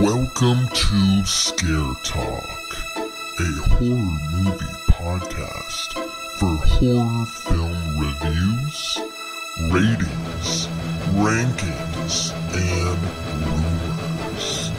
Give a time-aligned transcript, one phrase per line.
[0.00, 5.92] Welcome to Scare Talk, a horror movie podcast
[6.38, 9.00] for horror film reviews,
[9.72, 10.68] ratings,
[11.18, 13.00] rankings, and
[13.44, 14.70] rumors.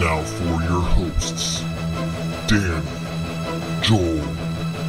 [0.00, 1.62] Now for your hosts,
[2.48, 2.82] Danny,
[3.80, 4.26] Joel,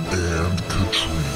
[0.10, 1.32] and Katrina.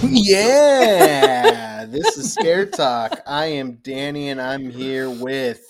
[0.10, 3.20] yeah, this is Scare Talk.
[3.26, 5.62] I am Danny, and I'm here with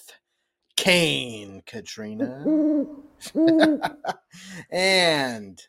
[0.77, 2.45] Kane, Katrina,
[4.71, 5.61] and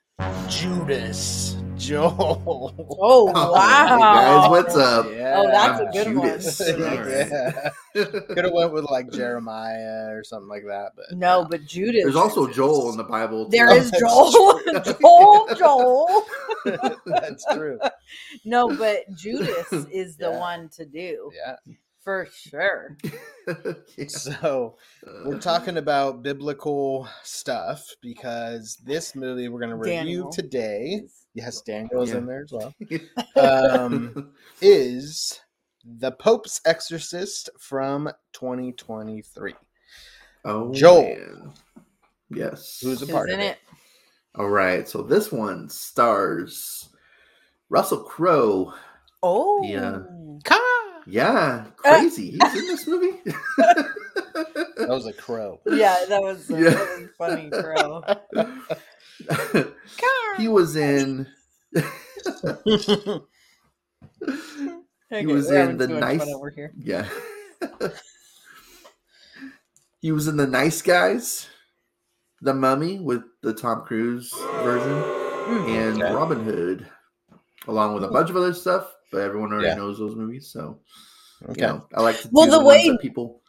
[0.47, 2.73] Judas, Joel.
[2.99, 3.53] Oh wow!
[3.53, 5.07] hey guys, what's up?
[5.11, 5.35] Yeah.
[5.37, 6.59] Oh, that's I'm a good Judas.
[6.59, 6.79] one.
[7.95, 8.05] Yeah.
[8.05, 12.03] Could have went with like Jeremiah or something like that, but No, but Judas.
[12.03, 13.45] There's also Joel in the Bible.
[13.45, 13.51] too.
[13.51, 14.59] there is Joel.
[14.99, 15.47] Joel.
[15.57, 16.25] Joel.
[17.05, 17.79] that's true.
[18.45, 20.39] No, but Judas is the Yeah.
[20.39, 21.55] one to do Yeah.
[22.09, 22.97] For sure.
[23.97, 24.05] Yeah.
[24.07, 24.77] So
[25.25, 30.31] we're Uh, talking about biblical stuff because this movie we're going to review Daniel.
[30.31, 31.01] today.
[31.33, 32.17] Yes, Daniel's Yeah.
[32.17, 32.73] in there as well.
[33.35, 35.39] Um, is
[35.83, 39.55] The Pope's Exorcist from 2023.
[40.45, 41.01] oh, Joel.
[41.03, 41.53] man.
[42.29, 42.79] Yes.
[42.83, 43.49] Who's a part Isn't of it?
[43.51, 43.57] it?
[44.35, 44.87] All right.
[44.87, 46.89] So this one stars
[47.69, 48.73] Russell Crowe.
[49.23, 49.63] Oh.
[49.63, 50.01] Yeah.
[50.43, 50.59] Ka!
[51.09, 52.31] Yeah, Uh, crazy.
[52.31, 53.19] He's in this movie.
[54.77, 55.59] That was a crow.
[55.65, 56.69] Yeah, that was, a Yeah.
[56.71, 58.01] was funny, crow.
[60.37, 61.27] he was in.
[65.11, 66.71] Okay, was in the too much fun nice- over here.
[66.77, 67.07] Yeah.
[70.01, 71.47] he was in the Nice Guys,
[72.41, 74.31] The Mummy with the Tom Cruise
[74.63, 74.91] version,
[75.49, 75.67] Mm.
[75.67, 76.13] and Okay.
[76.13, 76.87] Robin Hood,
[77.67, 78.93] along with a bunch of other stuff.
[79.11, 79.75] But everyone already Yeah.
[79.75, 80.79] knows those movies, so
[81.43, 81.61] Okay.
[81.61, 83.41] you know, I like to Well, the the, way- that people.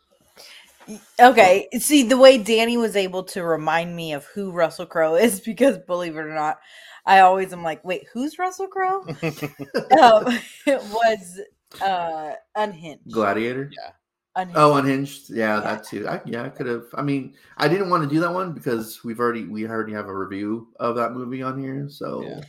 [1.21, 5.41] Okay, see the way Danny was able to remind me of who Russell Crowe is
[5.51, 6.59] because believe it or not,
[7.07, 9.05] I always am like, wait, who's Russell Crowe?
[10.01, 10.27] um,
[10.67, 11.41] it was
[11.81, 13.11] uh Unhinged.
[13.13, 13.71] Gladiator.
[13.73, 13.91] Yeah.
[14.37, 14.59] Unhinged.
[14.59, 15.31] Oh, Unhinged.
[15.31, 15.61] Yeah, Yeah.
[15.61, 16.09] that too.
[16.09, 16.85] I, yeah, I could have.
[16.95, 20.07] I mean, I didn't want to do that one because we've already we already have
[20.07, 21.89] a review of that movie on here.
[21.89, 22.41] So Yeah.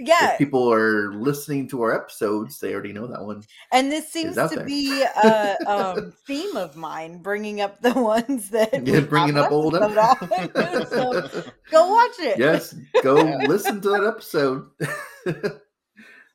[0.00, 3.42] Yeah, if people are listening to our episodes, they already know that one.
[3.72, 4.64] and this seems to there.
[4.64, 9.52] be a um, theme of mine, bringing up the ones that Yeah, we bringing up
[9.52, 10.86] old episode on.
[10.86, 12.38] so go watch it.
[12.38, 13.36] yes, go Yeah.
[13.46, 14.66] listen to that episode.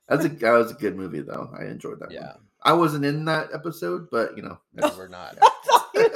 [0.08, 1.50] That's a that was a good movie though.
[1.58, 2.12] I enjoyed that.
[2.12, 2.28] Yeah.
[2.34, 2.42] one.
[2.62, 4.60] I wasn't in that episode, but you know.
[4.74, 5.38] No, we're not.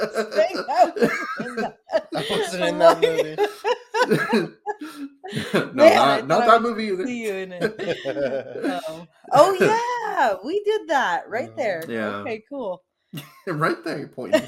[0.00, 1.14] I thought you were saying I was
[1.46, 1.78] in that.
[2.30, 3.38] Wasn't in that like-
[5.74, 7.06] no, Man, not, not that movie either.
[7.06, 7.62] See you in it.
[8.88, 11.84] Um, oh yeah, we did that right there.
[11.88, 12.16] Yeah.
[12.16, 12.82] Okay, cool.
[13.46, 14.42] right there, pointing.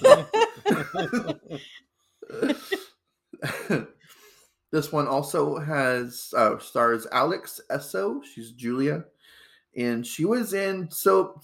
[4.71, 8.23] this one also has uh, stars Alex Essoe.
[8.35, 9.05] She's Julia,
[9.77, 11.41] and she was in so.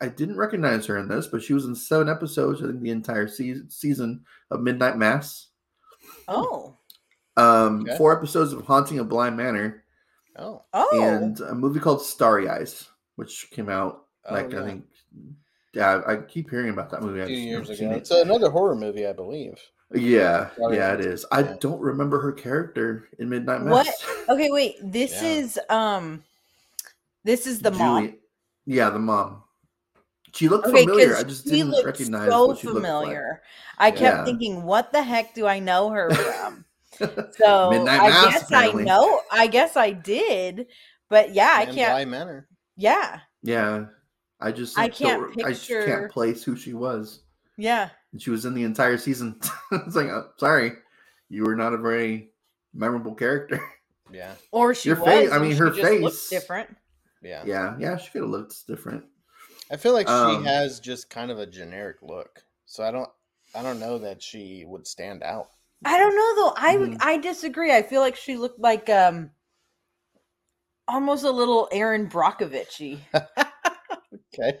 [0.00, 2.62] I didn't recognize her in this, but she was in seven episodes.
[2.62, 5.48] I think the entire season season of Midnight Mass.
[6.28, 6.76] Oh,
[7.36, 7.96] Um, Okay.
[7.96, 9.84] four episodes of Haunting of Bly Manor,
[10.36, 10.62] oh.
[10.72, 14.60] oh, and a movie called Starry Eyes, which came out Oh, like yeah.
[14.60, 14.84] I think.
[15.72, 17.20] Yeah, I keep hearing about that movie.
[17.20, 17.90] a I've few years ago.
[17.92, 17.96] it.
[17.98, 19.58] It's another horror movie, I believe.
[19.94, 21.26] Yeah, Starry yeah, it Eyes, is.
[21.30, 21.54] I yeah.
[21.60, 23.72] don't remember her character in Midnight Mass.
[23.72, 24.28] What?
[24.28, 24.50] Okay.
[24.50, 25.28] Wait, this Yeah.
[25.28, 26.24] is um,
[27.24, 28.16] this is the mom.
[28.64, 29.42] Yeah, the mom.
[30.36, 31.16] She looked Okay, familiar.
[31.16, 33.42] I just she didn't looked recognize so what she looked familiar.
[33.78, 34.24] I kept Yeah.
[34.24, 36.64] thinking, what the heck do I know her from?
[37.38, 38.82] So Midnight I Mass, guess apparently.
[38.84, 39.20] I know.
[39.30, 40.66] I guess I did,
[41.10, 41.92] but yeah, I And can't.
[41.92, 42.48] Bly Manor.
[42.76, 43.86] Yeah, Yeah,
[44.40, 44.96] I just I don't-
[45.34, 47.22] can't I just can't place who she was.
[47.58, 47.90] yeah.
[48.12, 49.38] And she was in the entire season.
[49.72, 50.72] it's like, uh, sorry,
[51.28, 52.30] you were not a very
[52.74, 53.60] memorable character.
[54.10, 54.32] Yeah.
[54.52, 55.06] Or she Your was.
[55.06, 56.74] face- I and mean, she her looked face- different.
[57.22, 57.42] Yeah.
[57.44, 59.04] yeah, yeah, she could have looked different.
[59.70, 62.44] I feel like Um, she has just kind of a generic look.
[62.64, 63.10] So I don't
[63.54, 65.52] I don't know that she would stand out.
[65.86, 66.52] I don't know though.
[66.54, 66.96] I would Mhm.
[67.00, 67.72] I disagree.
[67.72, 69.30] I feel like she looked like um
[70.88, 72.98] almost a little Erin Brockovich
[74.34, 74.58] Okay.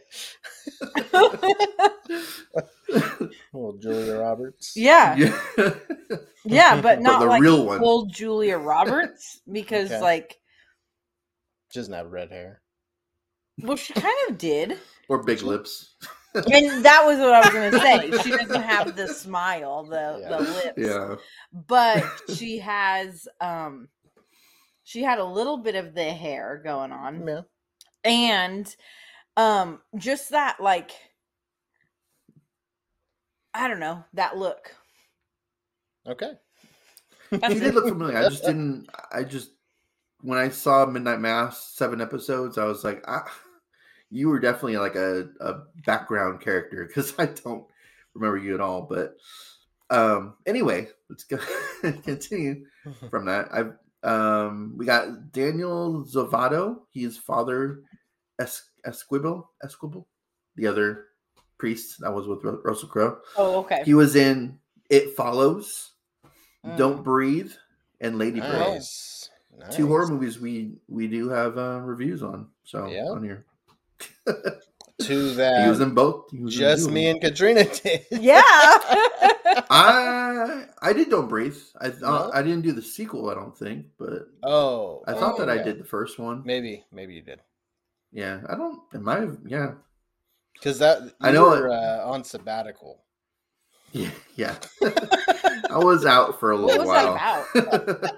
[3.52, 4.74] Well, Julia Roberts.
[4.74, 5.16] yeah.
[6.44, 7.78] yeah, Yeah, but not the like real one.
[7.78, 10.00] full Julia Roberts because Okay.
[10.00, 10.40] like
[11.68, 12.60] She doesn't have red hair.
[13.62, 14.78] Well she kind of did.
[15.08, 15.94] or big lips.
[16.34, 18.12] And that was what I was gonna say.
[18.22, 20.28] She doesn't have the smile, the Yeah.
[20.28, 20.76] the lips.
[20.76, 21.14] Yeah,
[21.52, 23.88] But she has um
[24.84, 27.26] she had a little bit of the hair going on.
[27.26, 27.40] Yeah.
[28.04, 28.76] and
[29.36, 30.92] Um, just that, like,
[33.54, 34.74] I don't know, that look.
[36.06, 36.32] Okay.
[37.30, 37.60] That's She it.
[37.60, 38.16] did look familiar.
[38.18, 38.88] I just didn't.
[39.12, 39.50] I just
[40.20, 43.30] when I saw Midnight Mass seven episodes, I was like, ah,
[44.10, 45.54] you were definitely like a, a
[45.84, 47.64] background character because I don't
[48.14, 48.82] remember you at all.
[48.82, 49.16] But
[49.90, 51.38] um, anyway, let's go
[52.04, 52.66] continue
[53.10, 53.48] from that.
[53.52, 53.72] I've
[54.02, 56.80] um, we got Daniel Zovato.
[56.90, 57.80] He's Father
[58.38, 59.46] es- Esquivel.
[59.64, 60.04] Esquivel,
[60.54, 61.06] the other
[61.58, 63.18] priest that was with Ru- Russell Crowe.
[63.36, 63.82] Oh, okay.
[63.84, 64.58] He was in
[64.90, 65.92] It Follows,
[66.64, 66.76] Mm.
[66.76, 67.52] Don't Breathe,
[68.00, 68.58] and Lady Bird.
[68.74, 69.30] Nice.
[69.70, 72.48] Two horror movies we we do have uh, reviews on.
[72.64, 73.04] So Yeah.
[73.06, 73.44] on here,
[75.02, 76.30] Two he that was in both.
[76.30, 76.92] He just two.
[76.92, 78.06] me and Katrina did.
[78.10, 78.42] Yeah.
[79.70, 81.56] I I did Don't Breathe.
[81.80, 82.30] I No?
[82.32, 83.30] I didn't do the sequel.
[83.30, 86.42] I don't think, but Oh, I thought oh, that I did the first one.
[86.44, 87.40] Maybe, maybe you did.
[88.12, 88.80] Yeah, I don't.
[88.94, 89.38] It might have.
[89.46, 89.72] Yeah,
[90.54, 93.02] Because that I know were it- uh, on sabbatical.
[93.92, 94.56] yeah, yeah.
[95.70, 97.48] I was out for a what little was while.
[97.54, 98.12] that about?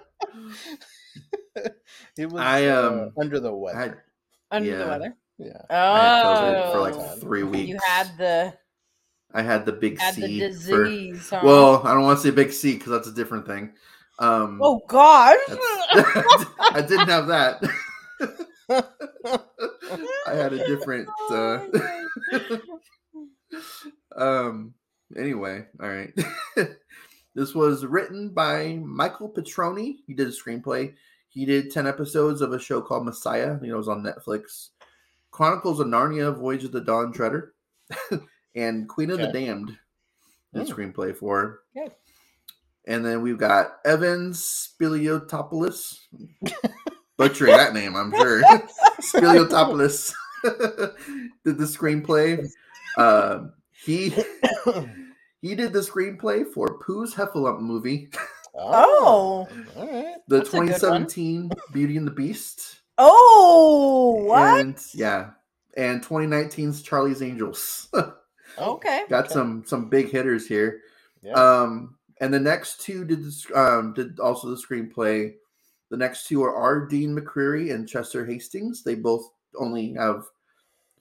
[2.16, 3.78] It was I, uh, um, under the weather.
[3.78, 3.96] had,
[4.50, 5.16] Under the weather.
[5.38, 5.62] Yeah.
[5.70, 6.82] Oh, I had COVID for Oh.
[6.82, 7.68] like three weeks.
[7.68, 8.54] you had the
[9.34, 11.12] I had the big had the C.
[11.12, 11.42] for- huh?
[11.44, 13.72] well, I don't want to say big C because that's a different thing.
[14.18, 15.38] Um, oh gosh.
[15.48, 17.62] I didn't have that.
[20.26, 21.08] I had a different.
[21.30, 21.60] Uh,
[24.16, 24.74] um.
[25.16, 26.12] Anyway, all right.
[27.34, 29.96] this was written by Michael Petroni.
[30.06, 30.92] He did a screenplay.
[31.30, 33.56] He did ten episodes of a show called Messiah.
[33.62, 34.68] You know, it was on Netflix.
[35.30, 37.54] Chronicles of Narnia: Voyage of the Dawn Treader,
[38.54, 39.76] and Queen of the Damned.
[40.54, 40.72] Did Hmm.
[40.72, 41.60] screenplay for.
[41.74, 41.92] Good.
[42.86, 45.98] And then we've got Evan Spiliotopoulos.
[47.18, 48.42] Butchering that name, I'm sure.
[49.00, 50.14] Spiliotopoulos
[51.44, 52.48] did the screenplay.
[52.96, 53.52] Um,
[53.84, 54.08] he
[55.42, 58.08] he did the screenplay for Pooh's Heffalump movie,
[58.54, 59.46] Oh.
[59.76, 60.16] all right.
[60.28, 60.66] the That's a good one.
[60.68, 64.60] 2017 Beauty and the Beast, Oh, what?
[64.60, 65.30] and yeah,
[65.76, 67.88] and 2019's Charlie's Angels.
[68.58, 69.04] okay.
[69.08, 69.34] got Okay.
[69.34, 70.80] some some big hitters here.
[71.22, 71.32] Yeah.
[71.32, 75.34] Um, and the next two did the, um did also the screenplay.
[75.90, 76.86] The next two are R.
[76.86, 78.82] Dean McCreary and Chester Hastings.
[78.82, 79.22] They both
[79.56, 80.24] only have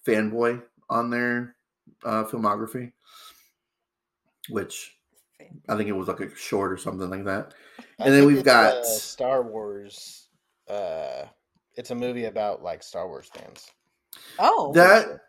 [0.06, 1.56] fanboy on their
[2.06, 2.94] uh, filmography,
[4.50, 4.96] which
[5.68, 7.54] I think it was like a short or something like that.
[8.00, 10.28] I and then think we've it's, got- uh, Star Wars.
[10.70, 11.26] Uh,
[11.78, 13.72] it's a movie about like Star Wars fans.
[14.40, 14.72] Oh.
[14.74, 15.20] That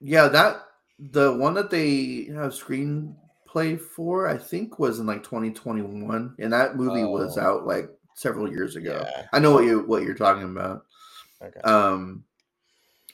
[0.00, 0.62] yeah, that
[0.98, 6.76] the one that they have screenplay for, I think, was in like 2021, and that
[6.76, 7.42] movie was Oh.
[7.42, 9.04] out like several years ago.
[9.04, 9.26] Yeah.
[9.32, 10.84] I know what you what you're talking about.
[11.42, 11.60] Okay.
[11.60, 12.24] Um,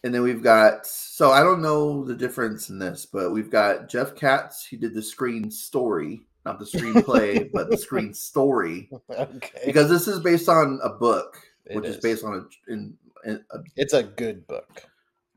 [0.03, 3.89] and then we've got so I don't know the difference in this, but we've got
[3.89, 9.63] Jeff Katz He did the screen story, not the screenplay, but the screen story, okay.
[9.67, 11.97] because this is based on a book, It which is.
[11.97, 12.03] is.
[12.03, 14.83] based on a, in, in a It's a good book.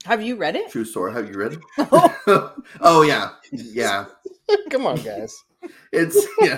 [0.06, 0.72] Have you read it?
[0.72, 1.12] true story.
[1.14, 1.60] Have you read it?
[1.92, 2.56] Oh.
[2.82, 4.06] oh yeah, yeah.
[4.70, 5.44] Come on, guys.
[5.92, 6.56] It's yeah.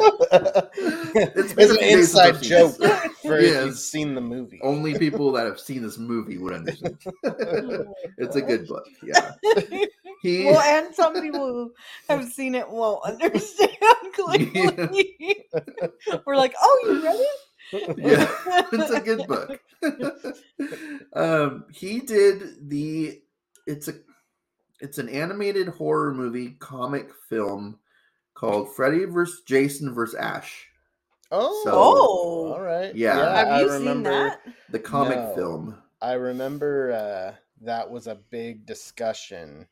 [1.13, 2.99] it's, been a an few days since inside joke this.
[3.25, 3.65] for if Yes.
[3.65, 4.59] you've seen the movie.
[4.63, 6.97] Only people that have seen this movie would understand.
[8.17, 8.85] it's a good book.
[9.03, 9.31] Yeah.
[10.21, 11.73] He well, and some people who
[12.09, 13.71] have seen it won't understand
[14.13, 15.47] clearly.
[16.25, 17.27] We're like, oh, you read it?
[17.71, 18.31] Yeah,
[18.71, 19.59] it's a good book.
[21.13, 23.21] um, he did the.
[23.67, 23.93] It's a.
[24.81, 27.79] It's an animated horror movie comic film
[28.33, 29.41] called Freddy vs.
[29.45, 30.15] Jason vs.
[30.15, 30.67] Ash.
[31.31, 32.53] Oh, So- Oh.
[32.53, 32.95] all right.
[32.95, 33.35] Yeah.
[33.35, 33.91] Have I you remember.
[33.91, 34.41] seen that?
[34.71, 35.35] The comic No.
[35.35, 35.77] film.
[36.01, 37.35] I remember uh,
[37.65, 39.67] that was a big discussion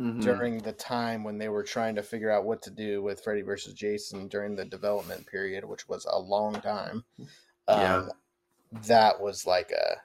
[0.00, 0.22] Mhm.
[0.22, 3.42] during the time when they were trying to figure out what to do with Freddy
[3.42, 7.04] versus Jason during the development period, which was a long time.
[7.68, 7.96] Yeah.
[7.96, 8.10] Um,
[8.86, 9.96] That was like a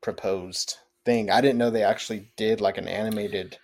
[0.00, 1.30] proposed thing.
[1.30, 3.58] I didn't know they actually did like an animated.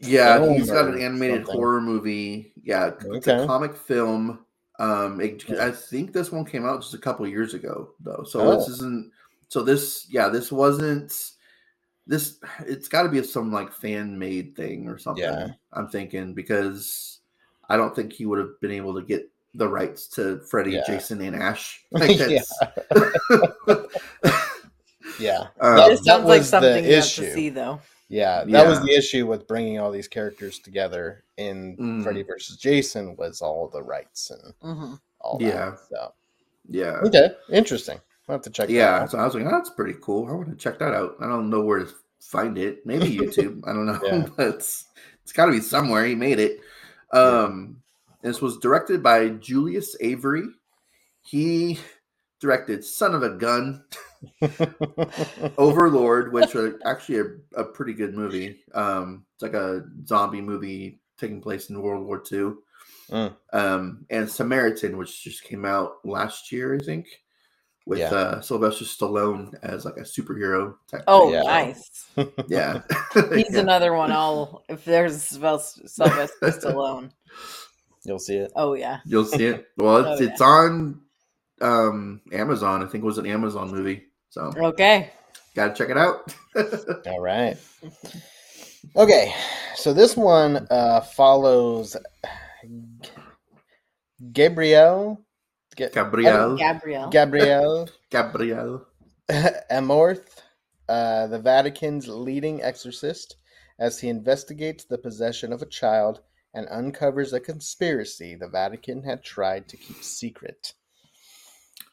[0.00, 1.54] Yeah, he's got an animated something.
[1.54, 2.52] horror movie.
[2.62, 4.44] Yeah, it's a comic film.
[4.78, 8.24] Um, it, I think this one came out just a couple years ago, though.
[8.26, 8.56] So Oh.
[8.56, 9.12] this isn't.
[9.48, 11.32] So this, yeah, this wasn't.
[12.10, 15.22] This it's got to be some like fan made thing or something.
[15.22, 15.48] Yeah.
[15.72, 17.20] I'm thinking because
[17.68, 20.82] I don't think he would have been able to get the rights to Freddy, Yeah.
[20.86, 21.84] Jason, and Ash.
[21.92, 22.42] Like Yeah.
[22.90, 23.70] that's,
[25.20, 27.24] Yeah, Um, That- This sounds like was the something you have issue.
[27.26, 27.80] to see, though.
[28.08, 28.44] yeah.
[28.44, 32.02] That was the issue with bringing all these characters together in Mm.
[32.02, 35.44] Freddy versus Jason was all the rights and hmm all that.
[35.46, 35.74] Yeah.
[35.88, 36.12] So
[36.70, 37.00] yeah.
[37.04, 38.00] okay, interesting.
[38.30, 38.68] I'll have to check.
[38.68, 40.28] that Yeah, so I was like, oh, that's pretty cool.
[40.28, 41.16] I want to check that out.
[41.20, 41.88] I don't know where to
[42.20, 42.86] find it.
[42.86, 43.62] Maybe YouTube.
[43.66, 43.98] I don't know.
[44.04, 44.26] Yeah.
[44.36, 44.86] but it's
[45.24, 46.04] it's got to be somewhere.
[46.04, 46.60] He made it.
[47.12, 47.82] Um,
[48.22, 50.44] This was directed by Julius Avery.
[51.22, 51.80] He
[52.40, 53.82] directed Son of a Gun,
[55.58, 58.60] Overlord, which are actually a, a pretty good movie.
[58.74, 62.52] Um, it's like a zombie movie taking place in World War II.
[63.10, 63.36] Mm.
[63.52, 67.06] Um, and Samaritan, which just came out last year, I think,
[67.86, 68.10] with Yeah.
[68.14, 71.02] uh, Sylvester Stallone as like a superhero type.
[71.06, 71.42] Oh, Yeah.
[71.42, 72.06] nice.
[72.48, 72.82] yeah.
[73.34, 73.60] He's Yeah.
[73.60, 74.12] another one.
[74.12, 77.10] I'll if there's Sylvester Sylvester Stallone.
[78.04, 78.52] You'll see it.
[78.56, 79.00] Oh yeah.
[79.04, 79.66] You'll see it.
[79.76, 80.30] Well, it's, Oh, yeah.
[80.30, 81.00] it's on
[81.60, 82.82] um, Amazon.
[82.82, 84.04] I think it was an Amazon movie.
[84.30, 85.10] So Okay.
[85.54, 86.34] gotta check it out.
[87.06, 87.56] All right.
[88.96, 89.34] Okay,
[89.74, 91.96] so this one uh, follows
[94.32, 95.29] Gabrielle, Ga-
[95.76, 96.56] Gabriel.
[96.56, 97.10] Gabrielle.
[97.10, 98.86] Gabrielle Gabriel.
[99.30, 100.40] Amorth,
[100.88, 103.36] uh, the Vatican's leading exorcist,
[103.78, 106.20] as he investigates the possession of a child
[106.52, 110.74] and uncovers a conspiracy the Vatican had tried to keep secret.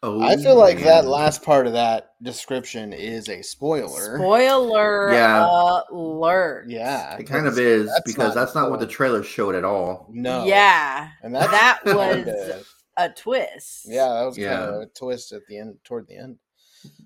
[0.04, 4.18] Oh, I feel like that last part of that description is a spoiler.
[4.18, 5.80] Spoiler Yeah.
[5.92, 6.66] alert.
[6.68, 10.08] yeah, It kind of is that's because that's not what the trailer showed at all.
[10.12, 10.46] No.
[10.46, 11.10] Yeah.
[11.24, 12.62] And that, That was kinda-
[12.98, 13.86] a twist.
[13.88, 14.64] yeah, that was kind Yeah.
[14.76, 16.38] of a twist at the end, toward the end.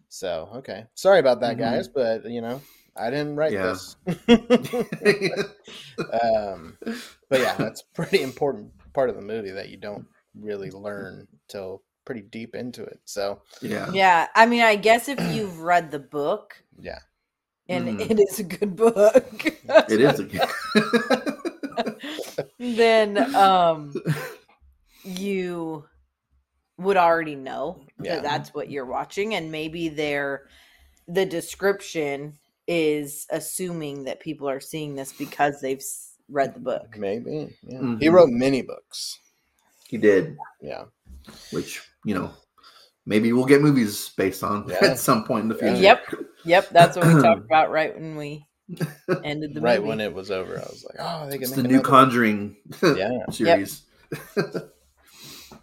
[0.09, 0.85] So, okay.
[0.95, 1.59] Sorry about that, Mhm.
[1.59, 2.61] guys, but you know,
[2.95, 3.73] I didn't write Yeah.
[3.73, 3.95] this.
[6.23, 6.77] um,
[7.29, 10.05] but yeah, that's a pretty important part of the movie that you don't
[10.35, 12.99] really learn till pretty deep into it.
[13.05, 13.89] So, yeah.
[13.93, 14.27] Yeah.
[14.35, 16.99] I mean, I guess if you've read the book, yeah.
[17.69, 18.11] and Mhm.
[18.11, 19.45] it is a good book,
[19.89, 20.49] It is a good.
[22.57, 23.93] then um
[25.03, 25.85] you
[26.77, 28.15] would already know Yeah.
[28.15, 30.47] that that's what you're watching and maybe their
[31.07, 32.33] the description
[32.67, 35.83] is assuming that people are seeing this because they've
[36.29, 37.55] read the book Maybe.
[37.63, 37.79] Yeah.
[37.99, 38.11] He Mhm.
[38.13, 39.19] wrote many books.
[39.87, 40.85] he did, Yeah.
[41.51, 42.31] which you know,
[43.05, 44.91] maybe we'll get movies based on Yeah.
[44.91, 45.75] at some point in the future.
[45.75, 46.01] yep
[46.45, 48.47] yep that's what we talked about right when we
[49.23, 51.57] ended the right movie when it was over, I was like, oh, they can It's
[51.57, 53.25] make the new Conjuring Yeah.
[53.29, 53.83] series.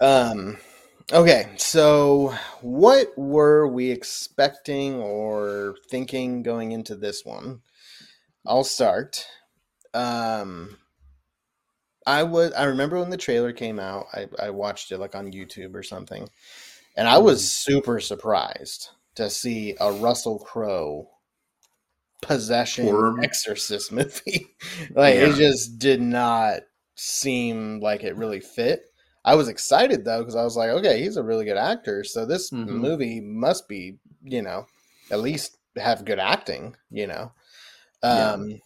[0.00, 0.56] Um
[1.12, 7.60] okay, so what were we expecting or thinking going into this one?
[8.46, 9.26] I'll start.
[9.94, 10.78] Um
[12.06, 15.32] I was I remember when the trailer came out, I, I watched it like on
[15.32, 16.28] YouTube or something.
[16.96, 21.10] And I was super surprised to see a Russell Crowe
[22.22, 23.20] possession Horror.
[23.22, 24.56] exorcist movie.
[24.94, 25.20] like Yeah.
[25.20, 26.60] it just did not
[26.96, 28.82] seem like it really fit.
[29.24, 32.24] I was excited though because I was like, okay, he's a really good actor, so
[32.24, 32.66] this Mhm.
[32.66, 34.66] movie must be, you know,
[35.10, 37.32] at least have good acting, you know.
[38.02, 38.32] Yeah.
[38.32, 38.60] Um,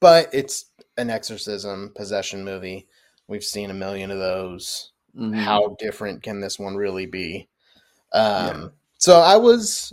[0.00, 2.88] but it's an exorcism possession movie.
[3.26, 4.92] We've seen a million of those.
[5.16, 5.34] Mhm.
[5.34, 7.48] How different can this one really be?
[8.12, 8.68] Um, Yeah.
[8.98, 9.92] So I was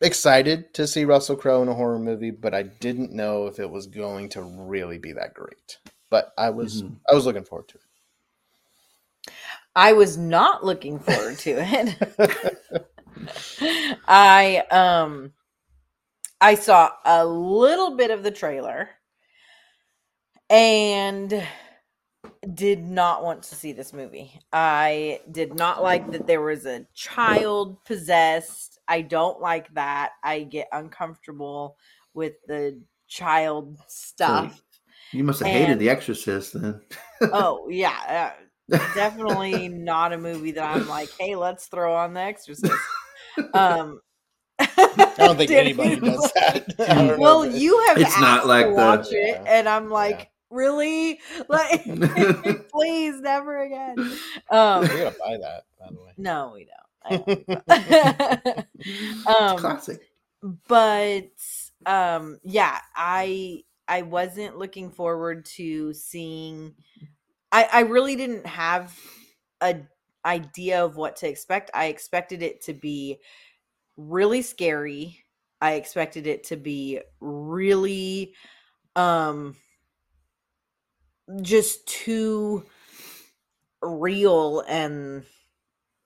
[0.00, 3.68] excited to see Russell Crowe in a horror movie, but I didn't know if it
[3.70, 5.78] was going to really be that great.
[6.10, 6.96] But I was Mhm.
[7.08, 7.84] I was looking forward to it.
[9.74, 12.86] I was not looking forward to it
[14.06, 15.32] I um
[16.40, 18.88] I saw a little bit of the trailer
[20.48, 21.46] and
[22.54, 24.40] did not want to see this movie.
[24.52, 28.78] I did not like that there was a child possessed.
[28.88, 30.12] I don't like that.
[30.24, 31.76] I get uncomfortable
[32.14, 34.62] with the child stuff.
[35.12, 36.80] You must have hated The Exorcist then.
[37.20, 38.32] oh, yeah.
[38.70, 42.72] Definitely not a movie that I'm like, "Hey, let's throw on The Exorcist."
[43.54, 44.00] Um
[44.58, 46.74] I don't think anybody does that.
[46.80, 49.44] I don't know Well, you have It's asked not like to the- watch it, Yeah.
[49.46, 51.20] and I'm like, really?
[51.48, 51.84] Like,
[52.70, 53.94] please, never again.
[54.50, 56.12] Um, we gotta buy that, by the way.
[56.18, 56.76] no, we don't.
[57.02, 58.66] I
[59.26, 59.26] don't.
[59.26, 60.00] um, Classic.
[60.68, 61.30] but
[61.86, 66.74] um, yeah, I I wasn't looking forward to seeing.
[67.52, 68.96] I I really didn't have
[69.60, 69.76] a
[70.24, 71.70] idea of what to expect.
[71.74, 73.18] I expected it to be
[73.96, 75.24] really scary.
[75.60, 78.34] I expected it to be really
[78.96, 79.56] um
[81.42, 82.64] just too
[83.82, 85.24] real and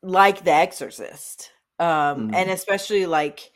[0.03, 1.51] like the exorcist.
[1.79, 2.35] Um Mhm.
[2.35, 3.53] and especially like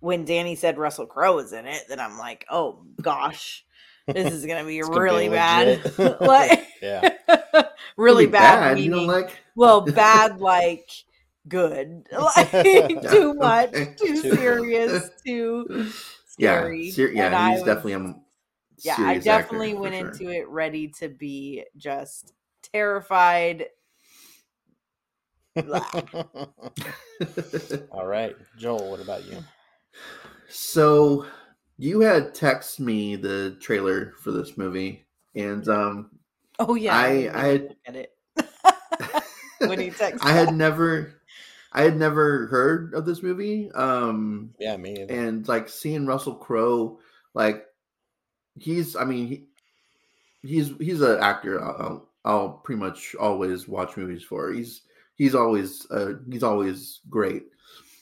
[0.00, 3.64] when Danny said Russell Crowe was in it, then I'm like, "Oh gosh,
[4.12, 5.80] this is going to be It's gonna be really bad."
[6.20, 7.11] like Yeah.
[7.96, 8.78] really Pretty bad.
[8.78, 9.38] You don't like?
[9.54, 10.88] well, bad like
[11.48, 12.06] good.
[12.12, 12.50] Like
[13.10, 15.86] too much, too Too- serious, too
[16.26, 16.86] scary.
[16.86, 18.14] Yeah, ser- yeah, and he's was- definitely a
[18.78, 18.92] yeah.
[18.94, 20.08] I serious actor, definitely went sure.
[20.10, 22.32] into it ready to be just
[22.72, 23.66] terrified.
[27.90, 28.90] All right, Joel.
[28.90, 29.38] What about you?
[30.48, 31.26] so
[31.78, 36.10] you had text me the trailer for this movie, and um,
[36.58, 38.12] Oh yeah, I- didn't I had- look at it.
[39.68, 41.14] when he texted, I had never,
[41.72, 43.70] I had never heard of this movie.
[43.72, 45.02] Um, Yeah, me.
[45.02, 45.12] Either.
[45.14, 46.98] and like seeing Russell Crowe,
[47.34, 47.64] like
[48.58, 49.44] he's, I mean, he,
[50.42, 51.62] he's he's an actor.
[51.62, 54.52] I'll, I'll, I'll pretty much always watch movies for.
[54.52, 54.82] He's
[55.16, 57.44] he's always uh, he's always great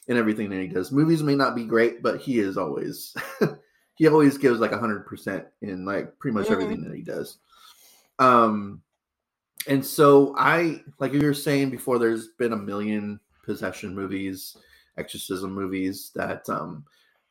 [0.09, 0.90] in everything that he does.
[0.92, 3.14] Movies may not be great, but he is always
[3.95, 6.52] he always gives like hundred percent in like pretty much Mhm.
[6.52, 7.38] everything that he does.
[8.21, 8.83] Um,
[9.67, 14.57] and so I like you were saying before, there's been a million possession movies,
[14.97, 16.85] exorcism movies that um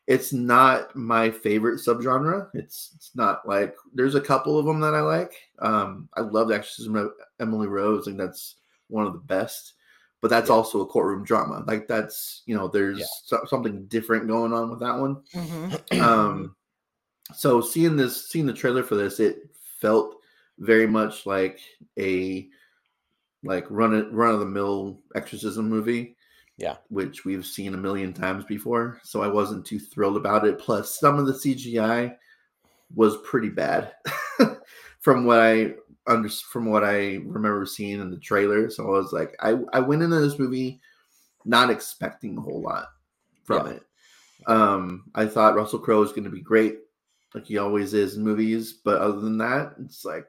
[0.08, 2.50] it's not my favorite subgenre.
[2.55, 5.34] It's it's not like there's a couple of them that I like.
[5.60, 8.55] Um I love the exorcism of Emily Rose, and that's
[8.88, 9.74] one of the best.
[10.22, 10.55] But that's Yeah.
[10.55, 11.63] also a courtroom drama.
[11.67, 13.05] Like that's you know, there's Yeah.
[13.25, 16.01] so- something different going on with that one Mhm.
[16.01, 16.55] um
[17.36, 20.15] so seeing this seeing the trailer for this it felt
[20.60, 21.60] very much like
[21.98, 22.48] a
[23.44, 26.16] like run it run of the mill exorcism movie
[26.58, 26.75] Yeah.
[26.89, 31.00] which we've seen a million times before so i wasn't too thrilled about it plus
[31.00, 32.16] some of the cgi
[32.94, 33.94] was pretty bad
[35.00, 35.74] from what i
[36.08, 39.80] under from what i remember seeing in the trailer so i was like i i
[39.80, 40.82] went into this movie
[41.46, 42.88] not expecting a whole lot
[43.46, 43.74] from Yeah.
[43.74, 43.84] it
[44.48, 46.78] um, I thought Russell Crowe was going to be great,
[47.36, 48.72] like he always is in movies.
[48.72, 50.28] But other than that, it's like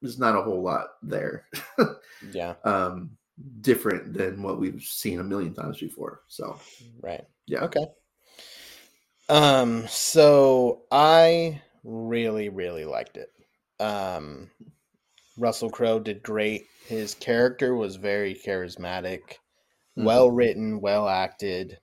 [0.00, 1.46] there's not a whole lot there.
[2.32, 3.16] Yeah, um,
[3.62, 6.20] different than what we've seen a million times before.
[6.28, 6.60] So
[7.00, 7.24] right.
[7.46, 7.86] yeah, Okay.
[9.30, 13.30] Um, so I really, really liked it.
[13.82, 14.50] Um,
[15.38, 16.66] Russell Crowe did great.
[16.86, 19.20] His character was very charismatic,
[19.96, 20.04] Mhm.
[20.04, 21.78] well written, well acted,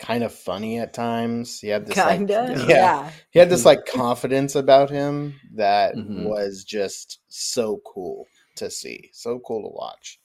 [0.00, 1.60] kind of funny at times.
[1.60, 3.10] He had this like- Kinda, yeah, yeah.
[3.30, 6.24] he had this like confidence about him that Mhm.
[6.24, 10.18] was just so cool to see, so cool to watch.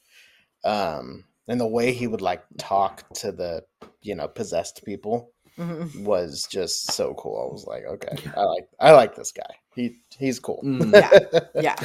[0.64, 3.64] Um, and the way he would like talk to the
[4.02, 6.04] you know possessed people Mhm.
[6.04, 7.38] was just so cool.
[7.48, 9.54] I was like, okay, I like I like this guy.
[9.76, 10.62] He he's cool.
[10.64, 11.44] Mm.
[11.62, 11.76] Yeah.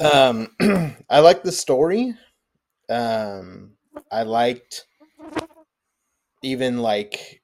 [0.00, 0.48] um,
[1.10, 2.14] I like the story.
[2.88, 3.72] Um,
[4.10, 4.86] I liked
[6.44, 7.42] even like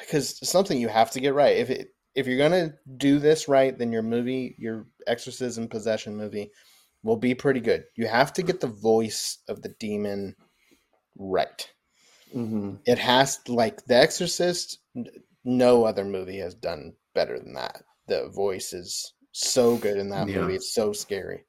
[0.00, 1.56] because something you have to get right.
[1.56, 6.50] If it if you're gonna do this right, then your movie, your exorcism possession movie,
[7.02, 7.84] will be pretty good.
[7.96, 10.36] You have to get the voice of the demon
[11.16, 11.66] right.
[12.34, 12.80] Mhm.
[12.86, 14.78] It has like The Exorcist.
[15.44, 17.82] No other movie has done better than that.
[18.06, 20.40] The voice is so good in that Yeah.
[20.40, 20.56] movie.
[20.56, 21.44] It's so scary.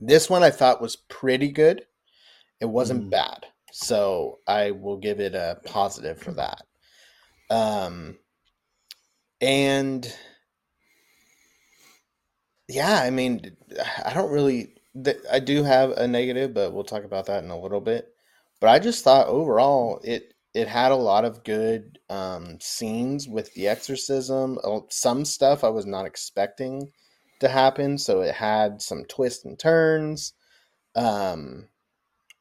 [0.00, 1.86] This one I thought was pretty good.
[2.60, 3.10] It wasn't Mhm.
[3.10, 6.62] bad, so I will give it a positive for that.
[7.50, 8.18] Um,
[9.40, 10.12] and
[12.68, 13.56] yeah, I mean,
[14.04, 14.74] I don't really.
[15.30, 18.08] I do have a negative, but we'll talk about that in a little bit.
[18.60, 23.54] But I just thought overall it it had a lot of good um, scenes with
[23.54, 24.58] the exorcism.
[24.64, 26.90] uh, Some stuff I was not expecting
[27.40, 30.32] to happen, so it had some twists and turns.
[30.96, 31.68] Um,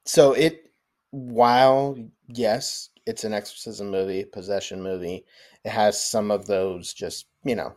[0.05, 0.68] so it,
[1.11, 5.25] while yes, it's an exorcism movie, possession movie,
[5.63, 7.75] it has some of those just you know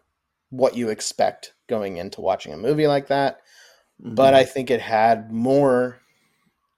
[0.51, 3.41] what you expect going into watching a movie like that
[4.05, 4.37] but Mhm.
[4.37, 6.01] I think it had more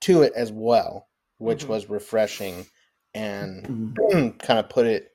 [0.02, 1.68] to it as well, which Mhm.
[1.68, 2.66] was refreshing
[3.14, 4.38] and Mhm.
[4.38, 5.12] kind of put it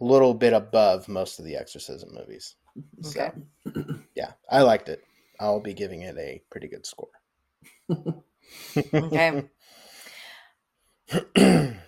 [0.00, 2.56] a little bit above most of the exorcism movies.
[3.02, 3.32] So,
[4.16, 5.02] yeah, I liked it.
[5.40, 7.10] I'll be giving it a pretty good score.
[9.00, 9.48] Okay.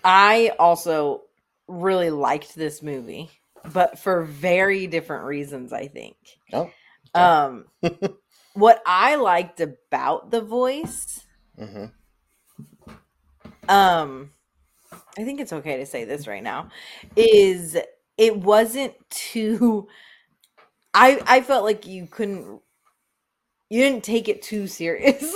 [0.05, 1.23] I also
[1.67, 3.31] really liked this movie,
[3.73, 6.17] but for very different reasons, I think.
[6.53, 6.71] Oh,
[7.15, 7.67] Um
[8.55, 11.25] what I liked about the voice,
[11.59, 11.87] hmm
[13.69, 14.31] um
[15.19, 16.71] I think it's okay to say this right now,
[17.17, 17.77] is
[18.17, 19.89] it wasn't too
[20.95, 22.61] I I felt like you couldn't
[23.71, 25.35] you didn't take it too seriously.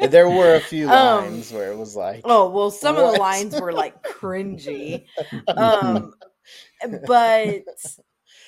[0.00, 3.18] there were a few Um, lines where it was like, Oh well, some of the
[3.18, 5.06] lines were like cringy,
[5.56, 6.14] um,
[7.06, 7.64] but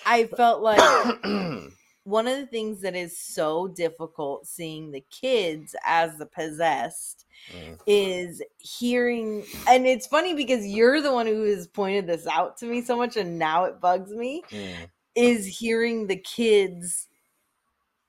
[0.07, 0.79] I felt like
[2.05, 7.79] one of the things that is so difficult seeing the kids as the possessed Mm.
[7.87, 12.65] is hearing and it's funny because you're the one who has pointed this out to
[12.65, 14.89] me so much and now it bugs me Mm.
[15.15, 17.09] is hearing the kids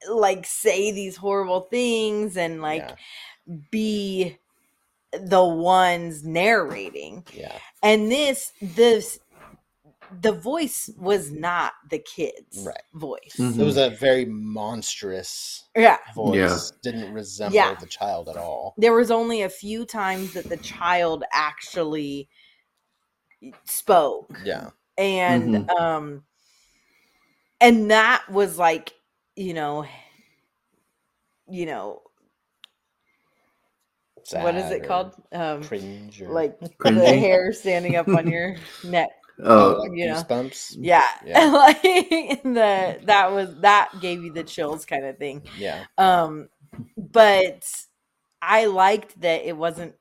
[0.09, 2.81] like say these horrible things and like
[3.47, 3.55] Yeah.
[3.71, 4.37] be
[5.11, 7.57] the ones narrating yeah.
[7.83, 9.19] and this this
[10.21, 12.81] the voice was not the kids Right.
[12.93, 13.59] voice Mhm.
[13.59, 16.35] It was a very monstrous yeah voice.
[16.35, 16.57] Yeah.
[16.91, 17.75] Didn't resemble Yeah.
[17.75, 18.73] the child at all.
[18.77, 22.27] there was only a few times that the child actually
[23.65, 24.69] spoke Yeah.
[24.97, 26.23] and um
[27.61, 28.93] and that was like
[29.35, 29.85] you know
[31.47, 32.01] you know
[34.41, 39.09] what is it called um Cringe or like the hair standing up on your neck
[39.43, 40.23] oh, Oh, like you know.
[40.23, 40.77] goosebumps.
[40.79, 41.45] yeah, Yeah.
[41.53, 41.81] like
[42.43, 45.83] the that was that gave you the chills kind of thing Yeah.
[45.97, 46.49] um
[46.97, 47.65] but
[48.41, 49.95] i liked that it wasn't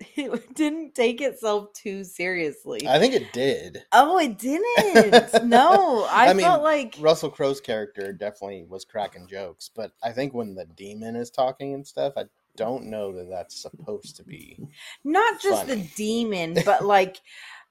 [0.00, 3.84] it didn't take itself too seriously I think it did.
[3.92, 9.26] oh it didn't no i, I mean, felt like Russell Crowe's character definitely was cracking
[9.26, 12.24] jokes, but I think when the demon is talking and stuff, I
[12.56, 14.58] don't know that that's supposed to be.
[15.04, 17.18] not just the demon but like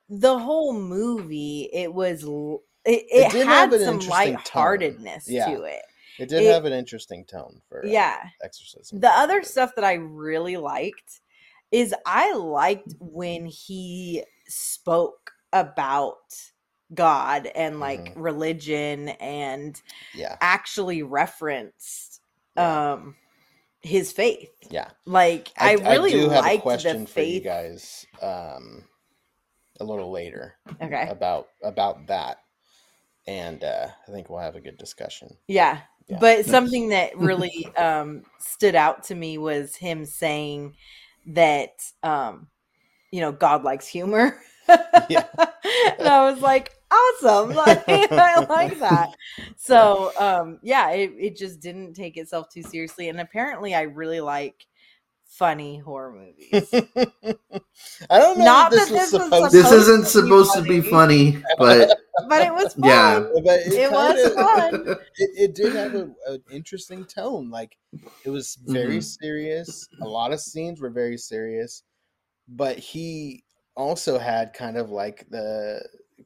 [0.09, 5.45] the whole movie it was it, It it, had some lightheartedness Yeah.
[5.55, 5.81] to it
[6.19, 8.99] It did It- have an interesting tone for uh, yeah exorcism.
[8.99, 11.21] the other stuff that I really liked
[11.75, 16.15] is I liked when he spoke about
[16.93, 18.23] God and like Mhm.
[18.23, 19.81] religion and
[20.13, 20.37] Yeah.
[20.39, 22.21] actually referenced
[22.55, 22.91] Yeah.
[22.93, 23.15] um
[23.81, 24.49] his faith.
[24.71, 24.89] Yeah.
[25.05, 27.43] Like I, really do have a liked question the for you faith.
[27.43, 28.85] guys um,
[29.79, 31.07] a little later Okay.
[31.09, 32.37] about about that,
[33.27, 35.37] and uh, I think we'll have a good discussion.
[35.47, 35.81] Yeah.
[36.07, 36.19] Yeah.
[36.19, 40.75] But something that really um stood out to me was him saying
[41.27, 41.71] that
[42.03, 42.47] um
[43.11, 44.39] you know God likes humor.
[45.09, 45.25] Yeah.
[45.99, 47.49] and I was like, awesome.
[47.55, 49.13] Like I like that.
[49.57, 53.09] So um yeah, it, it just didn't take itself too seriously.
[53.09, 54.65] And apparently I really like
[55.27, 56.67] funny horror movies.
[58.09, 58.45] I don't know.
[58.45, 59.53] Not if this that was this was supposed.
[59.53, 61.94] this isn't to be supposed to be funny, but
[62.29, 62.83] but it was fun.
[62.89, 63.19] Yeah.
[63.43, 64.95] but it, It was kinda- fun.
[65.17, 67.49] It, it did have a- an interesting tone.
[67.49, 67.77] Like
[68.23, 69.17] it was very Mhm.
[69.21, 69.87] serious.
[70.01, 71.83] A lot of scenes were very serious,
[72.47, 73.43] but he
[73.77, 75.81] also had kind of like the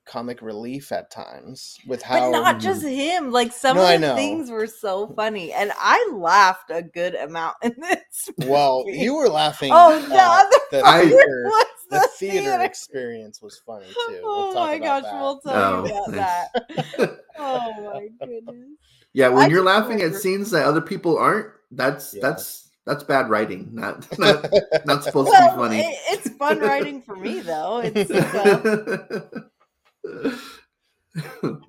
[0.05, 2.31] comic relief at times with how.
[2.31, 3.31] But not just him.
[3.31, 4.15] Like some No, of the know.
[4.15, 8.29] things were so funny, and I laughed a good amount in this.
[8.47, 9.71] Well, you were laughing.
[9.73, 12.63] Oh, the other the I- was the the theater theater.
[12.63, 14.19] experience was funny too.
[14.21, 15.21] We'll oh talk my about gosh, that.
[15.21, 16.97] we'll talk Oh, about nice.
[16.97, 17.19] that.
[17.41, 18.67] Oh my goodness.
[19.13, 22.21] yeah, I when you're just laughing at remember- scenes that other people aren't, that's Yeah.
[22.21, 23.69] that's that's bad writing.
[23.71, 24.45] Not not,
[24.85, 25.79] not supposed Well, to be funny.
[25.79, 27.81] it, it's fun writing for me though.
[27.83, 29.29] It's uh,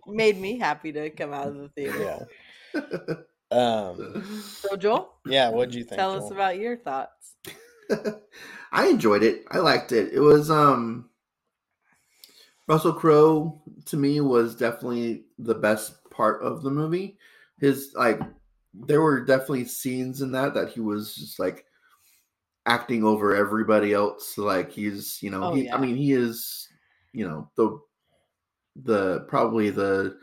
[0.07, 2.27] made me happy to come out of the theater.
[2.75, 3.15] yeah.
[3.53, 4.43] Um.
[4.45, 5.51] So Joel, Yeah.
[5.51, 5.99] What'd you think?
[5.99, 7.35] tell us about your thoughts.
[8.73, 9.45] I enjoyed it.
[9.51, 10.13] I liked it.
[10.13, 11.09] It was um
[12.69, 17.19] Russell Crowe to me was definitely the best part of the movie.
[17.59, 18.21] His like
[18.73, 21.65] there were definitely scenes in that that he was just like
[22.67, 24.39] acting over everybody else.
[24.39, 25.77] Like he's, you know, Oh, he, yeah.
[25.77, 26.69] I mean, he is,
[27.13, 27.81] you know, the
[28.85, 30.17] the probably the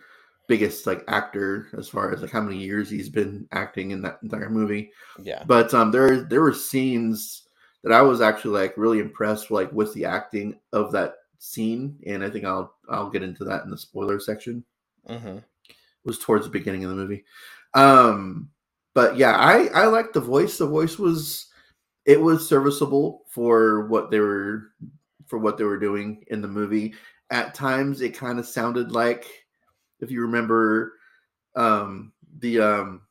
[0.47, 4.17] biggest like actor as far as like how many years he's been acting in that
[4.23, 4.89] entire movie
[5.21, 5.43] Yeah.
[5.45, 7.46] but um there there were scenes
[7.87, 12.23] that I was actually like really impressed like with the acting of that scene and
[12.23, 14.63] I think I'll I'll get into that in the spoiler section.
[15.07, 15.39] Hmm
[16.07, 17.23] it was towards the beginning of the movie.
[17.73, 18.49] Um
[18.93, 20.57] but yeah I I liked the voice.
[20.57, 21.47] The voice was
[22.05, 24.71] it was serviceable for what they were
[25.25, 26.93] for what they were doing in the movie.
[27.29, 29.45] At times it kind of sounded like
[29.99, 30.93] if you remember
[31.55, 33.01] um the um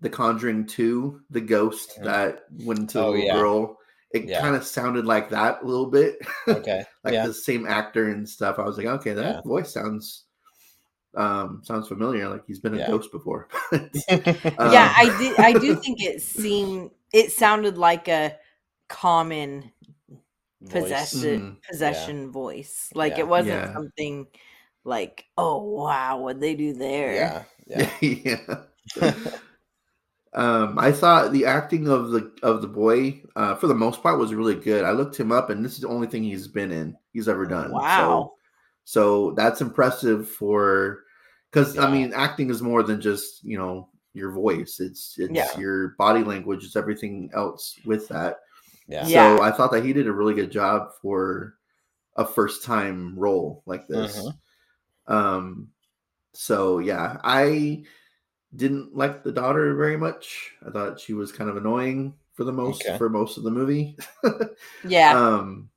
[0.00, 2.04] the conjuring 2 the ghost Mhm.
[2.04, 3.34] that went into the Oh, little yeah.
[3.34, 3.78] girl
[4.12, 4.40] it Yeah.
[4.40, 6.84] kind of sounded like that a little bit Okay.
[7.04, 7.26] like yeah.
[7.26, 9.40] the same actor and stuff i was like okay that Yeah.
[9.42, 10.24] voice sounds
[11.14, 12.88] um sounds familiar like he's been a Yeah.
[12.88, 15.38] ghost before yeah, Um, I did.
[15.40, 16.90] I do think it seemed.
[17.12, 18.36] It sounded like a
[18.88, 19.72] common
[20.60, 20.72] Voice.
[20.82, 21.56] possession Mhm.
[21.68, 22.90] possession voice.
[22.94, 23.20] Like Yeah.
[23.20, 23.72] it wasn't Yeah.
[23.72, 24.26] something
[24.84, 27.14] like, oh wow, what they do there?
[27.14, 27.44] Yeah.
[27.66, 27.90] Yeah.
[28.00, 29.36] yeah.
[30.36, 34.18] Um, I thought the acting of the of the boy, uh, for the most part,
[34.18, 34.84] was really good.
[34.84, 37.46] I looked him up, and this is the only thing he's been in, he's ever
[37.46, 37.72] done.
[37.72, 38.34] Wow.
[38.84, 41.04] So, that's impressive for
[41.50, 44.78] because I mean, acting is more than just you know your voice.
[44.78, 45.58] It's it's Yeah.
[45.58, 46.64] your body language.
[46.64, 48.36] It's everything else with that.
[48.88, 49.06] Yeah.
[49.06, 49.36] Yeah.
[49.36, 51.54] So I thought that he did a really good job for
[52.16, 54.16] a first time role like this.
[54.18, 55.12] Mhm.
[55.14, 55.68] Um,
[56.34, 57.84] so yeah, I
[58.56, 60.52] didn't like the daughter very much.
[60.66, 62.96] I thought she was kind of annoying for the most Okay.
[62.96, 63.96] for most of the movie.
[64.82, 65.18] Yeah.
[65.18, 65.70] um,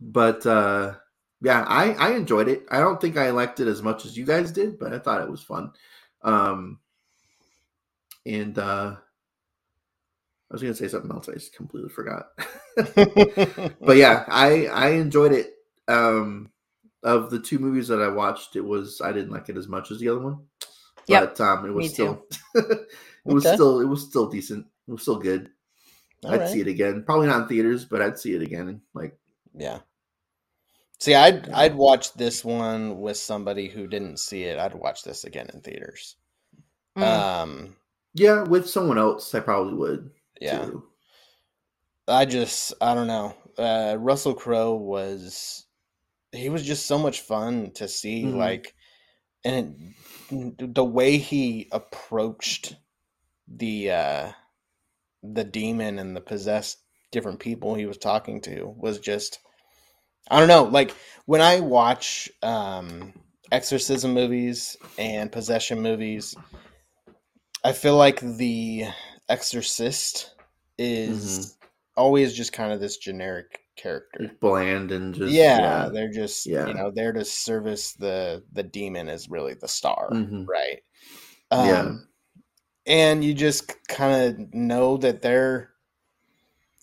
[0.00, 0.94] but uh,
[1.40, 2.66] yeah, I I enjoyed it.
[2.70, 5.22] I don't think I liked it as much as you guys did, but I thought
[5.22, 5.72] it was fun.
[6.22, 6.80] Um,
[8.26, 8.96] and uh,
[10.50, 11.28] I was gonna say something else.
[11.28, 12.28] I just completely forgot.
[12.76, 15.54] but yeah, I I enjoyed it.
[15.88, 16.50] Um,
[17.02, 19.90] of the two movies that I watched, it was I didn't like it as much
[19.90, 20.46] as the other one.
[21.06, 22.88] Yep, But um, it was still it
[23.24, 23.54] was Okay.
[23.54, 24.66] still it was still decent.
[24.88, 25.50] It was still good.
[26.24, 26.48] All I'd right.
[26.50, 27.04] see it again.
[27.04, 28.80] Probably not in theaters, but I'd see it again.
[28.94, 29.18] Like
[29.54, 29.80] Yeah.
[31.00, 34.58] See, I'd I'd watch this one with somebody who didn't see it.
[34.58, 36.16] I'd watch this again in theaters.
[36.96, 37.02] Mm.
[37.02, 37.76] Um,
[38.14, 40.10] yeah, with someone else, I probably would.
[40.40, 40.64] yeah.
[40.64, 40.84] too.
[42.06, 43.34] I just I don't know.
[43.58, 45.66] Uh, Russell Crowe was
[46.32, 48.24] he was just so much fun to see.
[48.24, 48.36] Mhm.
[48.36, 48.74] Like,
[49.44, 49.94] and
[50.30, 52.76] it, the way he approached
[53.46, 54.32] the uh,
[55.22, 56.78] the demon and the possessed
[57.12, 59.38] different people he was talking to was just
[60.30, 60.64] I don't know.
[60.64, 60.94] Like
[61.26, 63.12] when I watch um,
[63.52, 66.34] exorcism movies and possession movies,
[67.62, 68.84] I feel like the
[69.28, 70.34] exorcist
[70.78, 71.56] is
[71.96, 74.30] always just kind of this generic character.
[74.40, 76.66] Bland and just yeah, they're just Yeah.
[76.68, 80.46] you know there to service the the demon is really the star, Mhm.
[80.48, 80.82] right?
[81.50, 81.80] Yeah.
[81.80, 82.08] Um,
[82.86, 85.70] and you just kind of know that they're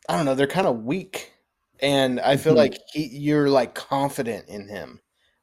[0.09, 1.31] I don't know they're kind of weak,
[1.79, 2.57] and I feel Mhm.
[2.57, 4.99] like he, you're like confident in him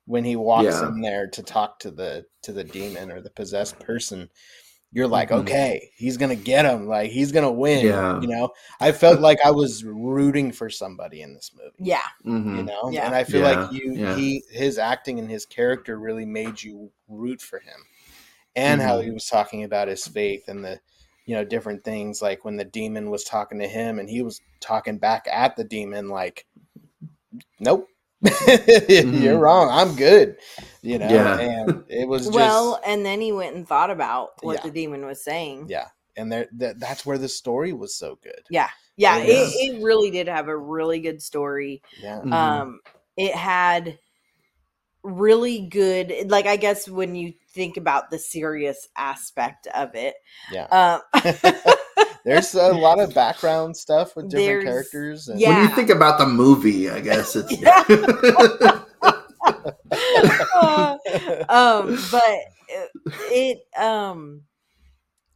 [0.06, 0.88] when he walks Yeah.
[0.88, 4.30] in there to talk to the to the demon or the possessed person.
[4.90, 5.40] You're like, Mhm.
[5.40, 6.86] okay, he's gonna get him.
[6.86, 7.84] Like he's gonna win.
[7.86, 8.20] Yeah.
[8.20, 12.02] You know, I felt like I was rooting for somebody in this movie yeah.
[12.24, 12.56] Mhm.
[12.56, 13.06] you know Yeah.
[13.06, 14.16] and i feel Yeah, like you yeah.
[14.16, 17.84] he his acting and his character really made you root for him
[18.56, 19.04] and how Mhm.
[19.04, 20.80] he was talking about his faith and the
[21.26, 24.40] you know different things like when the demon was talking to him and he was
[24.60, 26.46] talking back at the demon like
[27.60, 27.86] nope
[28.88, 30.36] you're wrong i'm good
[30.82, 31.40] you know Mm-hmm.
[31.40, 31.62] Yeah.
[31.66, 34.62] and it was just Well, and then he went and thought about what Yeah.
[34.62, 35.66] the demon was saying.
[35.68, 38.68] yeah and there that, that's where the story was so good Yeah.
[38.96, 39.18] Yeah.
[39.18, 39.24] Yeah.
[39.26, 41.82] It, it really did have a really good story.
[42.02, 42.32] yeah Mhm.
[42.32, 42.80] Um,
[43.16, 43.98] it had
[45.04, 50.14] really good, like, I guess when you think about the serious aspect of it,
[50.52, 51.00] yeah um,
[52.28, 55.58] there's a lot of background stuff with different There's- characters and yeah.
[55.60, 57.52] When you think about the movie, I guess it's
[60.54, 60.96] uh,
[61.48, 62.22] um but
[62.68, 62.90] it,
[63.30, 64.42] it um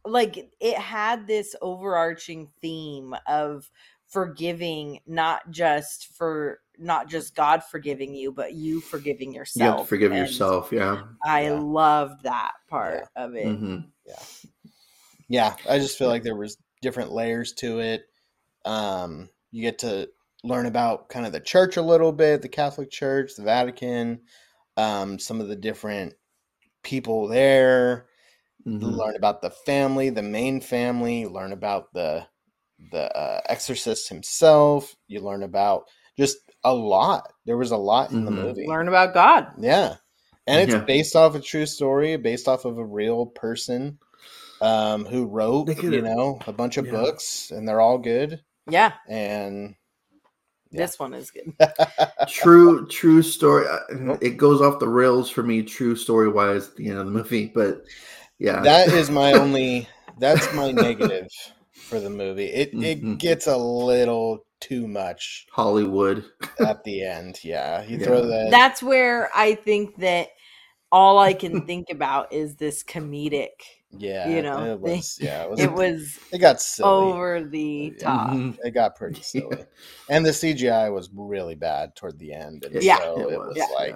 [0.05, 3.69] like it had this overarching theme of
[4.07, 9.85] forgiving not just for not just god forgiving you but you forgiving you yourself have
[9.85, 10.71] to forgive And yourself.
[10.71, 11.03] Yeah.
[11.25, 11.53] i Yeah.
[11.59, 13.85] loved that part of it Mhm.
[15.29, 18.03] yeah i just feel like there was different layers to it
[18.65, 20.09] um you get to
[20.43, 24.21] learn about kind of the church a little bit the catholic church the vatican
[24.77, 26.13] um some of the different
[26.83, 28.07] people there
[28.65, 29.03] Mhm.
[29.05, 32.25] learn about the family the main family learn about the
[32.91, 35.83] the uh, exorcist himself you learn about
[36.17, 38.31] just a lot there was a lot in the Mhm.
[38.31, 39.95] movie learn about god yeah.
[40.45, 40.83] And it's Yeah.
[40.87, 43.97] based off a true story, based off of a real person
[44.63, 46.91] um, who wrote, you know, a bunch of Yeah.
[46.91, 48.41] books, and they're all good.
[48.67, 49.75] yeah And
[50.71, 50.79] Yeah.
[50.85, 51.53] this one is good
[52.29, 53.65] True, true story.
[53.67, 57.05] uh, It goes off the rails for me, true story wise, at the end of
[57.05, 57.51] the movie.
[57.53, 57.83] But
[58.39, 59.87] yeah, that is my only.
[60.19, 61.27] That's my negative
[61.75, 62.45] for the movie.
[62.45, 62.83] It Mhm.
[62.83, 66.23] it gets a little too much Hollywood.
[66.59, 67.39] at the end.
[67.43, 68.05] Yeah, you Yeah.
[68.05, 68.47] throw that.
[68.51, 70.29] that's where i think that
[70.91, 73.49] all i can think about is this comedic
[73.97, 75.17] yeah, you know, it was.
[75.21, 75.59] Yeah, it was.
[75.59, 76.89] it was it got silly.
[77.11, 78.03] over the Yeah.
[78.03, 78.57] top Mhm.
[78.63, 79.65] It got pretty silly,
[80.09, 82.65] and the CGI was really bad toward the end.
[82.65, 82.99] And Yeah.
[82.99, 83.89] so it, It was, was, like,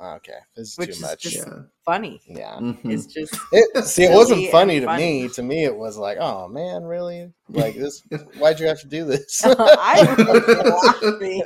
[0.00, 0.14] yeah.
[0.16, 1.22] okay, this is Which too much.
[1.22, 1.54] just- Yeah.
[1.84, 2.78] funny yeah, Mhm.
[2.84, 5.22] it's just It, see, it wasn't funny to funny.
[5.24, 5.28] me.
[5.30, 7.32] To me, it was like, oh man, really?
[7.48, 8.02] Like this?
[8.38, 9.42] Why'd you have to do this?
[9.44, 11.42] I was laughing.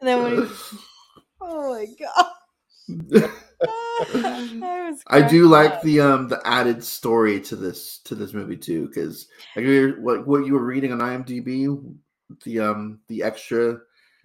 [0.00, 0.52] And then when he,
[1.40, 3.30] oh my god,
[4.10, 8.86] I, do cracking like the um the added story to this to this movie too
[8.88, 9.64] because like
[9.98, 11.66] what what you were reading on IMDb
[12.44, 13.78] the um the extra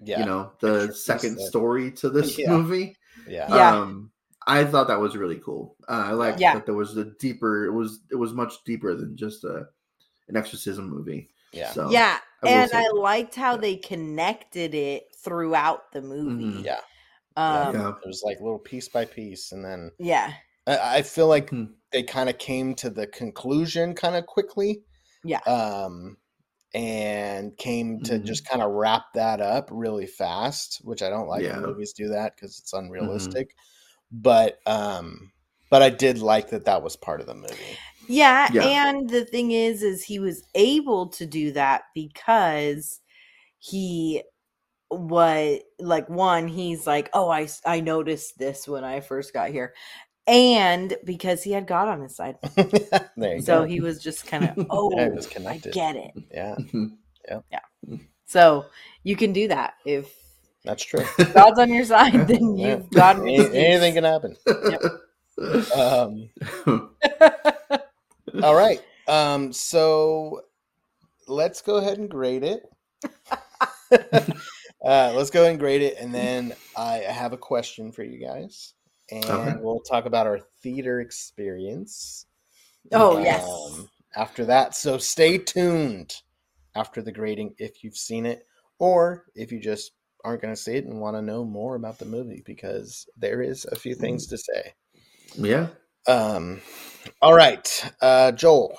[0.04, 2.50] yeah, you know the Extra second that- story to this Yeah.
[2.52, 2.96] movie
[3.28, 3.78] yeah, Yeah.
[3.78, 4.12] um
[4.46, 5.78] I thought that was really cool.
[5.88, 6.56] Uh, I like Yeah.
[6.56, 7.64] that there was a deeper.
[7.66, 9.68] It was it was much deeper than just a
[10.28, 11.30] an exorcism movie.
[11.54, 11.72] Yeah.
[11.72, 13.62] So yeah, I and I liked how Yeah.
[13.62, 16.44] they connected it throughout the movie.
[16.60, 16.66] Mhm.
[16.66, 16.82] Yeah.
[17.36, 17.90] Um, Yeah.
[18.04, 20.34] It was like little piece by piece, and then yeah,
[20.68, 21.66] I, I feel like Hmm.
[21.94, 24.84] they kind of came to the conclusion kind of quickly.
[25.24, 25.42] Yeah.
[25.48, 26.18] Um,
[26.76, 28.20] and came to Mhm.
[28.20, 31.54] just kind of wrap that up really fast, which I don't like Yeah.
[31.54, 33.34] movies do that because it's Mm-hmm.
[33.36, 33.56] unrealistic.
[34.12, 35.34] But um,
[35.72, 37.82] but I did like that that was part of the movie.
[38.08, 38.76] yeah, Yeah.
[38.78, 43.00] and the thing is, is he was able to do that because
[43.60, 44.24] he
[44.94, 49.74] was like one he's like oh i i noticed this when i first got here
[50.28, 52.38] and because he had god on his side
[53.18, 53.66] there you so go.
[53.66, 56.56] he was just kind of oh Yeah, it was i get it Yeah,
[57.30, 58.66] yeah yeah so
[59.04, 60.14] you can do that if
[60.64, 61.04] that's true.
[61.34, 64.36] god's on your side then you've got Any- anything can happen.
[65.76, 66.30] Um,
[68.44, 68.80] all right.
[69.08, 70.42] Um, so
[71.28, 72.64] let's go ahead and grade it.
[74.84, 78.74] Uh, let's go and grade it, and then I have a question for you guys,
[79.12, 79.56] and Okay.
[79.62, 82.26] we'll talk about our theater experience.
[82.94, 86.16] oh yes Um, after that, so stay tuned
[86.76, 88.46] after the grading if you've seen it,
[88.80, 89.92] or if you just
[90.24, 93.42] aren't going to see it and want to know more about the movie, because there
[93.42, 94.74] is a few things to say.
[95.36, 95.68] yeah.
[96.08, 96.62] Um,
[97.22, 98.78] all right, uh, Joel,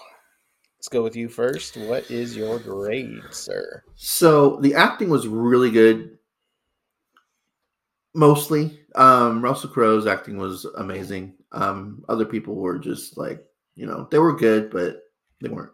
[0.85, 1.79] let's go with you first.
[1.79, 3.83] What is your grade, sir?
[3.95, 6.19] So the acting was really good.
[8.15, 11.37] Mostly, um, Russell Crowe's acting was amazing.
[11.53, 13.43] Um, other people were just like,
[13.77, 15.01] you know, they were good, but
[15.41, 15.73] they weren't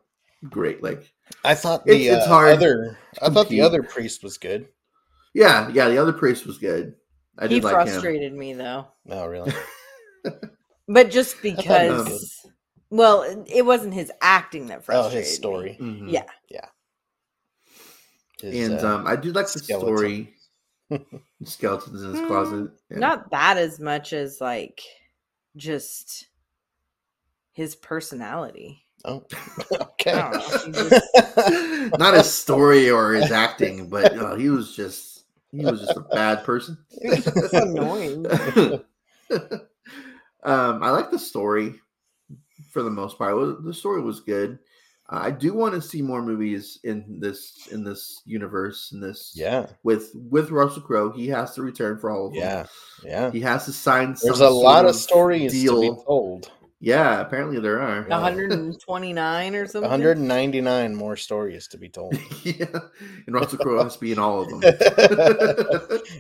[0.49, 0.81] great.
[0.81, 1.13] Like,
[1.45, 2.97] I thought the It's- it's uh, hard other.
[3.21, 4.69] I thought the other priest was good.
[5.35, 6.95] yeah, yeah, the other priest was good.
[7.37, 7.87] I he did like him.
[7.89, 9.53] frustrated me though No, really.
[10.89, 12.40] but just thought he because
[12.91, 15.07] well it- it wasn't his acting that frustrated.
[15.07, 15.37] oh, frustrated his me.
[15.37, 15.79] story.
[15.81, 16.11] Mhm.
[16.49, 16.69] yeah
[18.41, 20.35] His, and uh, um, I do like the story.
[21.45, 22.71] Skeletons in his Mm, closet.
[22.91, 22.99] Yeah.
[23.01, 24.83] not that as much as like
[25.57, 26.29] just
[27.53, 29.25] his personality oh,
[29.73, 30.13] I okay.
[30.23, 35.67] don't know, just- not his story or his acting, but uh, he was just he
[35.67, 36.79] was just a bad person.
[36.93, 38.33] It's annoying.
[40.43, 41.75] um, I like the story
[42.71, 43.65] for the most part.
[43.65, 44.59] The story was good.
[45.13, 49.67] I do want to see more movies in this in this universe in this yeah,
[49.83, 51.11] with with Russell Crowe.
[51.11, 52.41] He has to return for all of them.
[52.43, 52.67] yeah,
[53.05, 53.31] yeah.
[53.33, 54.15] He has to sign.
[54.23, 56.51] There's some a lot of stories to be told.
[56.83, 58.05] Yeah, apparently there are.
[58.09, 62.17] 129 or something 199 more stories to be told.
[62.43, 62.65] yeah,
[63.27, 64.61] and Russell Crowe has to be in all of them.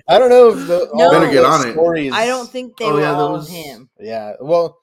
[0.08, 1.04] I don't know if the, No.
[1.04, 2.12] all Better get those on it.
[2.12, 4.32] i don't think they Oh, were yeah, all those- him Yeah.
[4.40, 4.79] Well,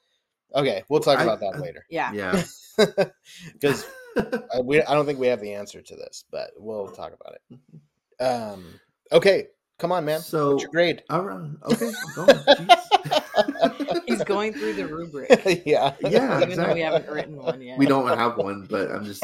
[0.57, 0.83] okay.
[0.89, 2.43] We'll talk I- about that later yeah yeah.
[3.53, 3.85] because
[4.17, 7.35] I, we, I don't think we have the answer to this, but we'll talk about
[7.35, 7.59] it.
[8.19, 8.65] Um.
[9.11, 9.45] Okay.
[9.77, 10.21] Come on, man.
[10.21, 11.03] So- What's your grade?
[11.11, 11.51] All right.
[11.65, 11.91] Okay.
[12.17, 12.37] I'm going.
[12.39, 14.01] Jeez.
[14.07, 15.29] he's going through the rubric
[15.67, 15.93] yeah.
[16.01, 19.23] Yeah, even though we haven't written one yet we don't have one, but I'm just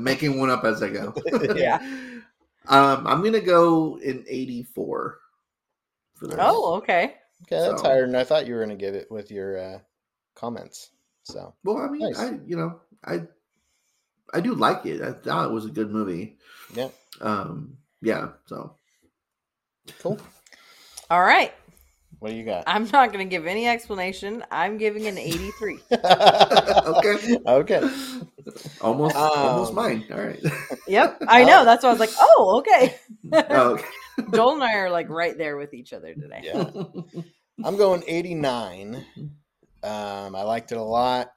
[0.00, 1.14] making one up as I go.
[1.54, 1.76] Yeah.
[2.66, 5.20] Um, I'm gonna go in 84
[6.14, 7.14] for oh okay
[7.46, 9.58] Okay, that's So- higher than I thought you were going to give it with your
[9.58, 9.78] uh,
[10.34, 10.90] comments.
[11.24, 12.18] So Well, I mean, Nice.
[12.20, 13.22] I you know, I
[14.32, 15.00] I do like it.
[15.02, 16.36] I thought it was a good movie.
[16.74, 16.88] yeah,
[17.20, 18.28] Um, yeah.
[18.46, 18.76] So
[20.00, 20.18] cool.
[21.10, 21.52] all right
[22.18, 22.64] What do you got?
[22.66, 27.38] i'm not going to give any explanation i'm giving an 83 okay.
[27.46, 27.82] Okay.
[28.80, 30.04] Almost, almost Um, mine.
[30.12, 30.40] All right.
[30.88, 32.94] yep i know that's why i was like oh okay
[33.50, 33.84] Oh, okay.
[34.34, 36.70] joel and i are like right there with each other today Yeah.
[37.62, 39.04] I'm going 89.
[39.84, 41.32] Um, I liked it a lot.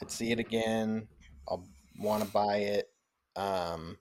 [0.00, 1.08] I'd see it again.
[1.48, 1.66] I'll
[1.98, 2.90] want to buy it.
[3.36, 3.98] Um,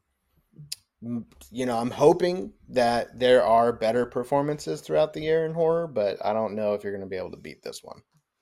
[1.52, 6.18] you know, I'm hoping that there are better performances throughout the year in horror, but
[6.24, 8.02] I don't know if you're going to be able to beat this one.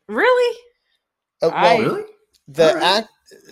[0.09, 0.57] really
[1.41, 2.03] Uh, I- well, really?
[2.47, 2.83] the Alright.
[2.83, 3.09] act,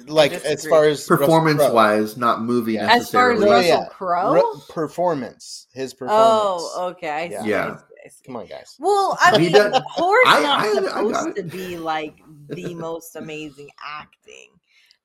[0.07, 2.91] like as far as performance wise, not movie Yeah.
[2.93, 3.41] as far as.
[3.41, 6.23] Russell- russell crowe Ru- performance, his performance.
[6.25, 7.43] oh okay I Yeah.
[7.43, 7.79] see, Yeah.
[8.05, 8.23] I see, I see.
[8.25, 8.75] Come on, guys.
[8.79, 12.15] Well, I mean, does- horror's I- not I- I supposed to be like
[12.49, 14.49] the most amazing acting.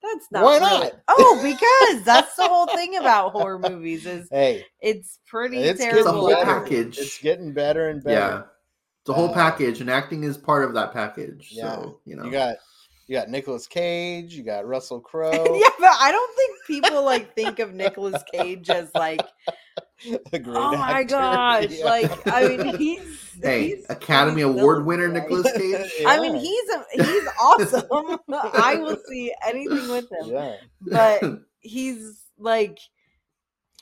[0.02, 0.92] That's not Why really- not?
[1.08, 6.04] Oh, because that's the whole thing about horror movies is Hey, it's pretty it's terrible.
[6.04, 6.44] getting whole better.
[6.60, 6.98] package.
[6.98, 8.16] It's getting better and better.
[8.18, 8.42] Yeah.
[9.02, 11.48] It's a whole Uh, package, and acting is part of that package.
[11.52, 11.74] Yeah.
[11.74, 12.24] So, you know.
[12.24, 12.56] You got
[13.08, 15.30] you got Nicolas Cage, you got Russell Crowe.
[15.32, 19.20] yeah, but I don't think people like think of Nicolas Cage as like
[20.32, 21.06] A great oh my actor.
[21.14, 21.66] gosh!
[21.70, 21.84] Yeah.
[21.84, 25.22] Like, I mean, he's Hey, he's Academy he's Award villain, winner right?
[25.22, 25.92] Nicolas Cage.
[26.06, 28.18] I mean, he's a, he's awesome.
[28.54, 30.56] I will see anything with him, yeah.
[30.80, 31.22] but
[31.60, 32.78] he's like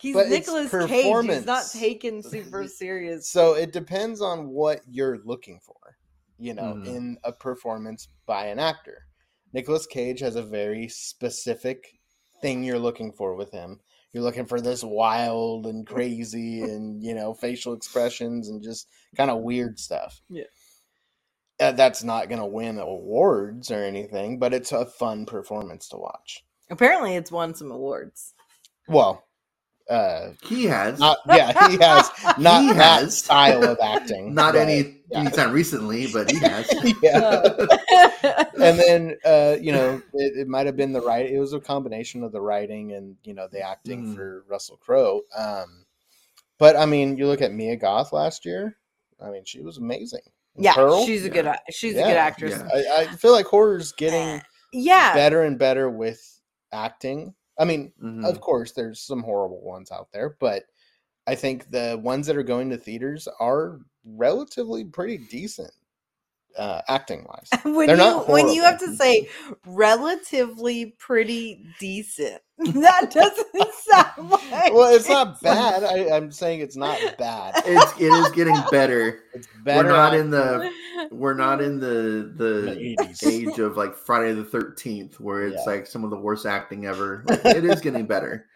[0.01, 1.27] he's But it's Nicolas Cage.
[1.27, 3.29] He's not taken super serious.
[3.29, 5.97] So it depends on what you're looking for,
[6.39, 6.87] you know, Mhm.
[6.87, 9.07] in a performance by an actor.
[9.53, 11.99] Nicolas Cage has a very specific
[12.41, 13.81] thing you're looking for with him.
[14.13, 19.31] You're looking for this wild and crazy and, you know, facial expressions and just kind
[19.31, 20.21] of weird stuff.
[20.29, 20.45] Yeah.
[21.61, 25.97] Uh, that's not going to win awards or anything, but it's a fun performance to
[25.97, 26.45] watch.
[26.71, 28.35] Apparently, it's won some awards.
[28.87, 29.25] Well,
[29.89, 33.17] uh, he has not, yeah, he has not He has.
[33.19, 34.35] style of acting.
[34.43, 35.21] not but- any yeah.
[35.21, 36.69] anytime recently, but he has.
[37.03, 37.43] yeah.
[38.61, 41.61] And then uh, you know it, it might have been the right it was a
[41.61, 44.15] combination of the writing and you know the acting Mhm.
[44.15, 45.85] for russell crowe um,
[46.59, 48.77] but i mean you look at mia goth last year
[49.25, 50.21] i mean she was amazing
[50.57, 51.33] In yeah, Pearl, she's a Yeah.
[51.35, 52.53] good ac- she's a good actress.
[52.59, 52.69] yeah.
[52.99, 56.21] I, I feel like horror's getting Yeah, better and better with
[56.73, 58.25] acting i mean Mhm.
[58.29, 60.65] of course there's some horrible ones out there but
[61.27, 65.73] i think the ones that are going to theaters are relatively pretty decent
[66.59, 69.29] uh, acting wise when They're you not when you have to say
[69.67, 75.85] relatively pretty decent, that doesn't sound like well, it's not bad.
[75.85, 77.55] I, I'm saying it's not bad.
[77.65, 79.21] It's it is getting better.
[79.35, 79.89] It's better.
[79.89, 80.71] We're not in the
[81.13, 85.73] we're not in the the The age of like Friday the Thirteenth where it's Yeah.
[85.73, 87.25] like some of the worst acting ever.
[87.29, 88.47] Like, it is getting better.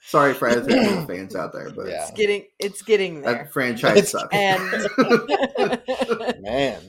[0.00, 2.02] Sorry, Friday the Thirteenth fans out there, but Yeah.
[2.02, 3.34] it's getting it's getting there.
[3.34, 4.34] that franchise It's- sucks.
[4.34, 4.62] And
[6.42, 6.80] man.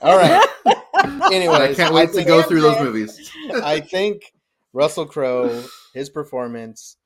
[0.00, 0.46] All right.
[1.32, 3.30] anyway, I can't wait to go through those movies.
[3.62, 4.32] I think
[4.72, 6.96] Russell Crowe, his performance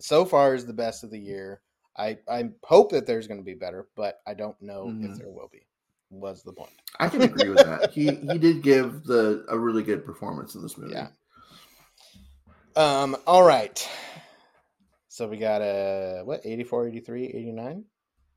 [0.00, 1.60] so far is the best of the year.
[1.96, 5.18] I I hope that there's going to be better, but I don't know if Mhm.
[5.18, 5.66] there will be.
[6.10, 6.72] Was the point?
[6.98, 7.90] I can agree with that.
[7.92, 10.94] He he did give the a really good performance in this movie.
[10.94, 11.08] Yeah.
[12.76, 13.16] Um.
[13.26, 13.88] All right.
[15.08, 16.40] So we got a what?
[16.44, 17.84] 84, 83, 89?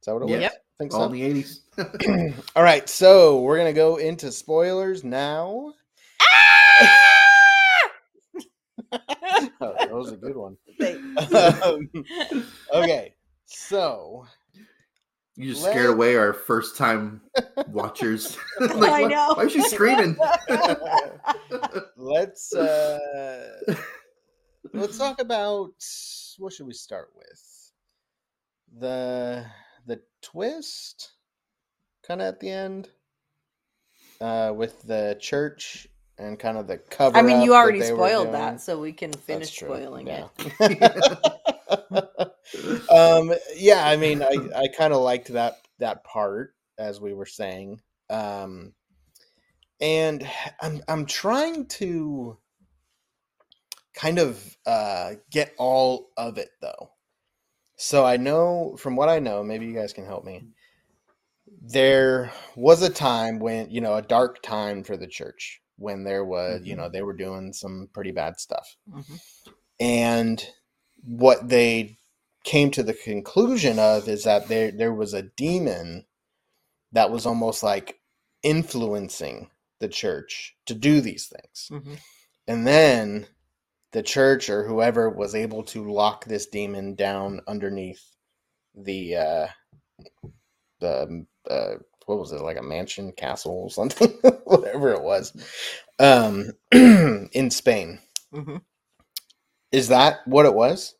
[0.01, 0.41] Is that what it was?
[0.41, 0.64] Yep.
[0.77, 1.05] I think All so.
[1.05, 1.61] in the eighties.
[2.55, 5.73] All right, so we're gonna go into spoilers now.
[9.61, 10.57] Oh, that was a good one.
[11.63, 11.89] Um,
[12.73, 13.13] okay,
[13.45, 14.25] so
[15.35, 17.21] You just Let- scared away our first time
[17.67, 18.37] watchers.
[18.59, 19.33] like, I why- know.
[19.35, 20.15] Why is she screaming?
[21.97, 22.99] let's uh
[24.73, 25.71] let's talk about
[26.37, 27.71] what should we start with?
[28.79, 29.45] The
[29.85, 31.11] the twist
[32.05, 32.89] kind of at the end
[34.21, 37.81] uh with the church and kind of the cover I mean, you up that already
[37.81, 40.25] spoiled that, so we can finish spoiling it.
[42.91, 47.25] um yeah i mean i i kind of liked that that part as we were
[47.25, 47.81] saying.
[48.09, 48.73] Um
[49.81, 50.25] and
[50.61, 52.37] i'm i'm trying to
[53.93, 56.91] kind of uh get all of it though
[57.75, 60.43] so i know from what i know maybe you guys can help me
[61.61, 66.23] there was a time when you know a dark time for the church when there
[66.25, 69.19] was you know they were doing some pretty bad stuff Mhm.
[69.79, 70.47] and
[71.03, 71.97] what they
[72.43, 76.05] came to the conclusion of is that there there was a demon
[76.91, 77.99] that was almost like
[78.43, 79.49] influencing
[79.79, 81.97] the church to do these things Mhm.
[82.47, 83.27] and then
[83.95, 88.03] the church or whoever was able to lock this demon down underneath
[88.75, 89.47] the uh
[90.81, 91.75] the uh
[92.05, 94.09] what was it like a mansion castle or something
[94.43, 95.31] whatever it was
[95.99, 97.97] um in spain
[98.33, 98.61] Mhm.
[99.71, 100.95] is that what it was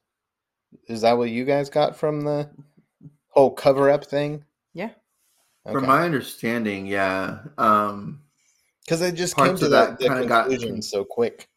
[0.87, 2.49] is that what you guys got from the
[3.27, 4.91] whole cover up thing Yeah.
[5.69, 7.39] From my understanding, yeah.
[7.57, 8.21] Um,
[8.85, 11.49] because it just came to of that, that the kinda got conclusion so quick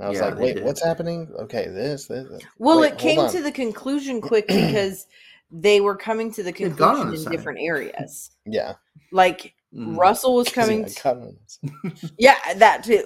[0.00, 0.64] and i was Yeah, like wait did.
[0.64, 2.42] what's happening okay this this, this.
[2.58, 3.30] Well, Wait, it came on.
[3.32, 5.06] to the conclusion quick because
[5.52, 8.30] they were coming to the They'd gone on conclusion in different areas.
[8.46, 8.74] yeah
[9.12, 9.96] Like mhm.
[9.96, 10.88] Russell was coming.
[10.88, 11.92] yeah.
[12.18, 13.04] Yeah, that too.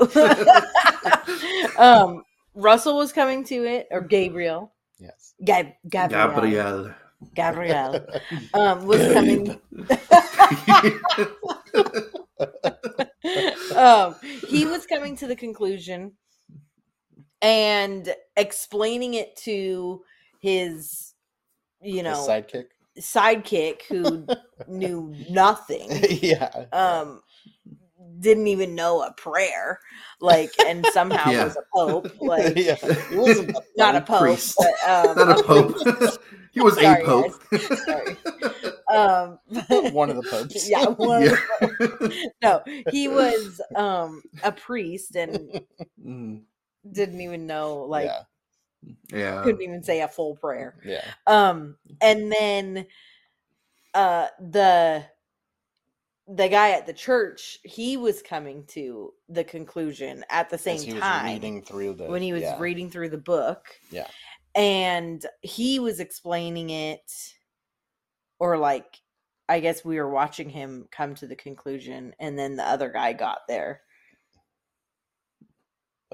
[1.82, 2.22] um,
[2.54, 4.72] Russell was coming to it, or Gabriel.
[5.00, 6.30] yes Gab- Gabriel.
[6.30, 6.94] Gabrielle.
[7.34, 8.06] Gabriel.
[8.54, 9.58] Um, was coming.
[13.74, 14.14] um,
[14.48, 16.12] he was coming to the conclusion
[17.44, 20.02] and explaining it to
[20.40, 21.12] his,
[21.82, 22.66] you The know, sidekick
[22.98, 24.26] sidekick who
[24.68, 25.90] knew nothing.
[26.22, 27.20] yeah Um,
[28.20, 29.78] didn't even know a prayer,
[30.20, 31.44] like, and somehow Yeah.
[31.44, 32.76] was a pope, like, yeah,
[33.12, 34.06] wasn't a not a pope.
[34.18, 34.54] pope, priest.
[34.56, 35.76] but um, Not a pope.
[36.52, 37.42] he was Sorry, a pope.
[37.84, 38.16] Sorry.
[38.94, 39.38] um,
[39.92, 40.68] one of the popes.
[40.70, 41.36] yeah, one of Yeah.
[41.60, 45.60] the- no, he was um a priest and
[46.04, 46.42] Mm,
[46.92, 48.22] didn't even know, like, yeah,
[49.12, 49.42] yeah.
[49.42, 50.76] couldn't even say a full prayer.
[50.84, 52.86] yeah, um and then
[53.94, 55.04] uh the
[56.26, 60.82] the guy at the church he was coming to the conclusion at the same As
[60.84, 62.58] he was time reading through the when he was yeah.
[62.58, 64.06] reading through the book Yeah.
[64.54, 67.12] and he was explaining it
[68.38, 69.00] or like
[69.50, 73.12] i guess we were watching him come to the conclusion and then the other guy
[73.12, 73.82] got there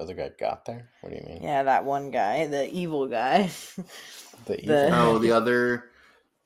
[0.01, 0.89] Other guy got there.
[1.01, 1.43] What do you mean?
[1.43, 3.49] yeah that one guy the evil guy
[4.45, 5.85] The the- evil- Oh, the other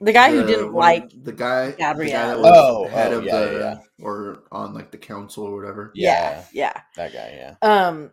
[0.01, 2.27] the guy who didn't one- like the guy, the guy Gabrielle.
[2.27, 5.55] that was Oh, head oh, of yeah, the yeah, or on like the council or
[5.55, 5.91] whatever.
[5.95, 7.33] yeah yeah that guy.
[7.39, 7.55] Yeah,
[7.87, 8.11] Um,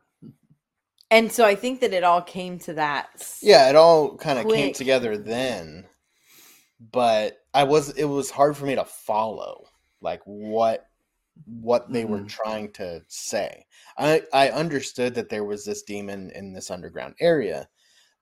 [1.11, 3.09] and so I think that it all came to that.
[3.43, 3.69] yeah.
[3.69, 5.87] It all kind of came together then,
[6.81, 7.91] but I was.
[7.91, 9.65] It was hard for me to follow,
[10.01, 10.87] like what
[11.47, 12.29] what they were Mhm.
[12.29, 13.67] trying to say.
[13.99, 17.69] I I understood that there was this demon in this underground area,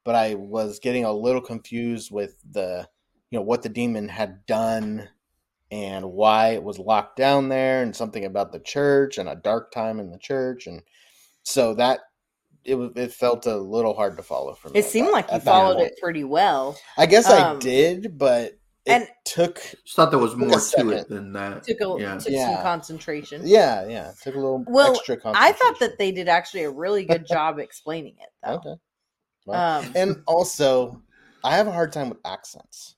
[0.04, 2.88] but I was getting a little confused with the
[3.30, 5.08] you know what the demon had done
[5.70, 9.70] and why it was locked down there and something about the church and a dark
[9.70, 10.82] time in the church and
[11.44, 12.00] so that
[12.64, 14.80] it was it felt a little hard to follow for me.
[14.80, 16.76] It seemed that- like you followed it pretty well.
[16.98, 20.60] I guess I um, did, but it and- took Just thought there was more to
[20.60, 20.92] second.
[20.92, 21.64] it than that.
[21.64, 22.16] Took a yeah.
[22.18, 22.54] took Yeah.
[22.54, 23.42] some concentration.
[23.44, 26.70] yeah, yeah, it took a little Well, extra I thought that they did actually a
[26.70, 28.54] really good job explaining it, though.
[28.54, 28.74] Okay.
[29.46, 31.02] Well, Um, and also,
[31.44, 32.96] I have a hard time with accents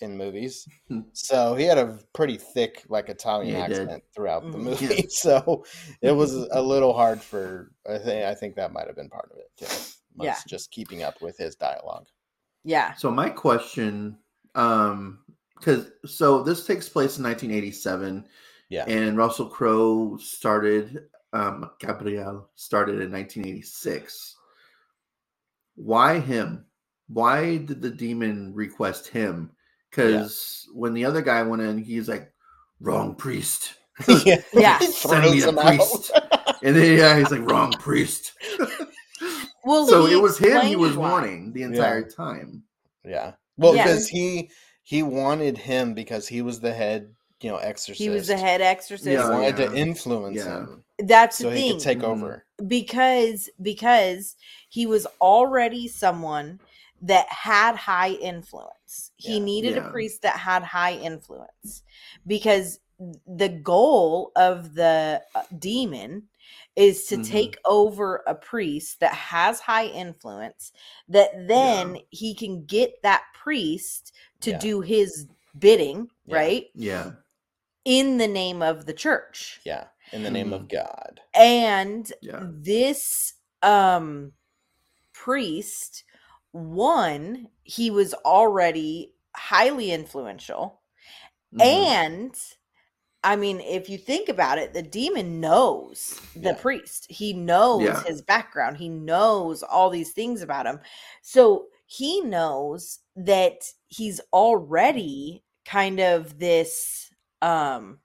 [0.00, 0.66] in movies.
[0.88, 1.00] Hmm.
[1.12, 3.82] So he had a pretty thick, like Italian Yeah, he did.
[3.82, 4.62] accent throughout the Mhm.
[4.62, 4.86] movie.
[4.86, 5.00] Yeah.
[5.10, 5.64] So
[6.02, 7.70] it was a little hard for.
[7.88, 9.50] I think I think that might have been part of it.
[9.56, 9.90] Too.
[10.20, 10.36] Yeah.
[10.46, 12.06] just keeping up with his dialogue.
[12.62, 14.16] yeah, So my question,
[14.54, 15.20] um,
[15.58, 18.26] because so this takes place in 1987,
[18.68, 18.84] Yeah.
[18.86, 24.36] and Russell Crowe started, um, Gabrielle started in 1986.
[25.76, 26.66] Why him?
[27.08, 29.50] Why did the demon request him?
[29.90, 32.32] Because when the other guy went in, he's like,
[32.80, 33.74] "Wrong priest."
[34.24, 34.78] yeah, Yeah.
[34.80, 35.66] Send me throws the him out.
[35.76, 36.10] priest.
[36.62, 38.32] And then yeah, he's like, "Wrong priest."
[39.64, 41.10] well, so it was him he was why.
[41.10, 42.62] warning the entire time.
[43.04, 43.32] yeah.
[43.56, 43.84] Well, Yeah.
[43.84, 44.50] because he
[44.82, 47.98] he wanted him because he was the head, you know, exorcist.
[47.98, 49.08] He was the head exorcist.
[49.08, 49.66] He wanted yeah.
[49.68, 50.58] to influence Yeah.
[50.58, 52.04] him That's the so he could take Mhm.
[52.04, 52.44] over.
[52.66, 54.36] because because
[54.68, 56.60] he was already someone
[57.02, 59.12] that had high influence.
[59.16, 59.44] He Yeah.
[59.44, 61.82] needed a priest that had high influence
[62.26, 62.80] because
[63.26, 66.28] the goal of the uh, demon
[66.76, 67.24] is to Mhm.
[67.24, 70.72] take over a priest that has high influence
[71.08, 74.58] that then he can get that priest to Yeah.
[74.58, 76.34] do his bidding, Yeah.
[76.34, 76.66] right?
[76.74, 77.12] Yeah.
[77.84, 81.20] In the name of the church Yeah, in the name of God.
[81.34, 82.42] and Yeah.
[82.48, 84.32] this um
[85.12, 86.04] priest
[86.52, 90.82] one he was already highly influential
[91.52, 91.60] Mhm.
[91.64, 92.34] and
[93.24, 96.54] i mean if you think about it the demon knows the Yeah.
[96.54, 98.02] priest he knows Yeah.
[98.06, 100.78] his background he knows all these things about him
[101.22, 107.10] so he knows that he's already kind of this
[107.42, 107.98] um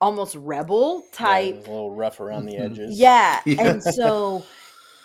[0.00, 2.98] almost rebel Yeah, type a little rough around the edges.
[2.98, 3.72] yeah, Yeah.
[3.72, 4.42] and so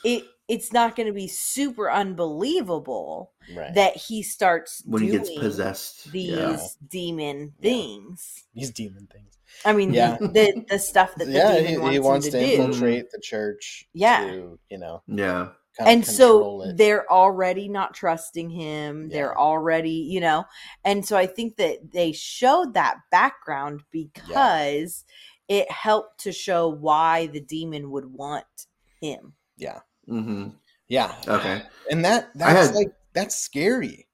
[0.03, 3.73] it it's not going to be super unbelievable right.
[3.75, 6.11] that he starts when he gets possessed.
[6.11, 6.57] these yeah.
[6.89, 7.71] demon Yeah.
[7.71, 8.43] things.
[8.53, 9.37] These demon things.
[9.65, 10.17] I mean, Yeah.
[10.19, 12.45] the the stuff that the yeah, demon he, wants, he him wants to, to, do.
[12.61, 13.87] infiltrate the church.
[13.93, 14.25] Yeah.
[14.25, 15.49] to you know, Yeah.
[15.77, 16.77] kind and of so it.
[16.77, 19.13] they're already not trusting him Yeah.
[19.15, 20.45] they're already you know
[20.85, 25.03] and so i think that they showed that background because
[25.47, 28.45] it helped to show why the demon would want
[29.01, 30.49] him yeah, hmm
[30.87, 31.15] yeah.
[31.27, 31.61] Okay.
[31.89, 34.07] And that that's had- like that's scary.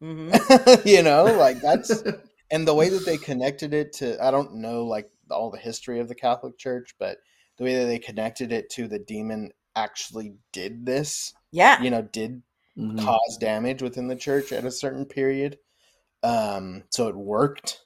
[0.00, 0.32] hmm
[0.84, 2.02] you know, like that's
[2.50, 6.00] and the way that they connected it to I don't know like all the history
[6.00, 7.18] of the Catholic Church, but
[7.58, 12.02] the way that they connected it to the demon actually did this, yeah you know,
[12.02, 12.42] did
[12.78, 12.98] Mhm.
[12.98, 15.58] cause damage within the church at a certain period.
[16.22, 17.80] Um, so it worked.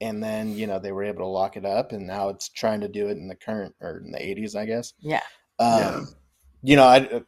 [0.00, 2.80] And then, you know, they were able to lock it up and now it's trying
[2.80, 4.94] to do it in the current or in the 80s, I guess.
[5.00, 5.22] yeah
[5.60, 6.00] Um, Yeah.
[6.62, 7.22] You know, I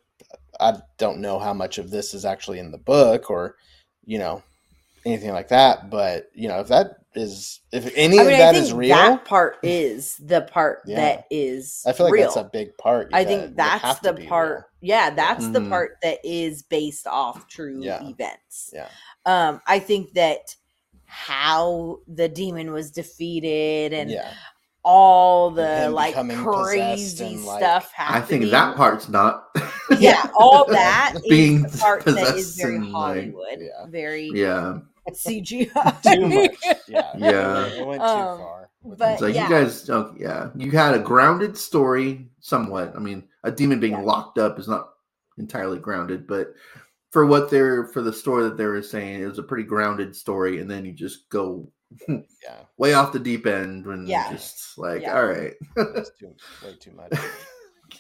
[0.61, 3.57] I don't know how much of this is actually in the book or,
[4.05, 4.43] you know,
[5.05, 5.91] anything like that.
[5.91, 8.73] But you know, if that is if any I of mean, I that think is
[8.73, 8.95] real.
[8.97, 10.97] that part is the part Yeah.
[10.97, 11.83] that is.
[11.87, 12.25] I feel like real.
[12.25, 13.11] that's a big part.
[13.13, 14.51] I think that's the part.
[14.51, 14.65] real.
[14.81, 15.69] Yeah, that's the Mhm.
[15.71, 18.03] part that is based off true Yeah.
[18.07, 18.71] events.
[18.73, 18.89] Yeah.
[19.27, 20.55] Um, I think that
[21.07, 24.33] how the demon was defeated and yeah,
[24.85, 29.49] all the like crazy and, like- stuff I think that part's not.
[29.99, 33.87] yeah, all that Being the part that is possessed very and, like, Hollywood, yeah.
[33.89, 34.79] very yeah.
[35.11, 36.03] CGI.
[36.03, 36.79] too much.
[36.89, 37.67] Yeah, Yeah.
[37.67, 38.71] it went too Um, far.
[38.85, 39.13] but it.
[39.15, 39.49] It's like yeah.
[39.49, 42.95] you guys, don't, yeah, you had a grounded story, somewhat.
[42.97, 44.01] I mean, a demon being Yeah.
[44.03, 44.91] locked up is not
[45.39, 46.55] entirely grounded, but
[47.11, 50.15] for what they're for the story that they were saying, it was a pretty grounded
[50.17, 51.71] story, and then you just go
[52.09, 54.29] yeah, way off the deep end when Yeah.
[54.29, 55.15] you're just like, Yeah.
[55.15, 55.55] all right,
[56.19, 57.13] too way too much.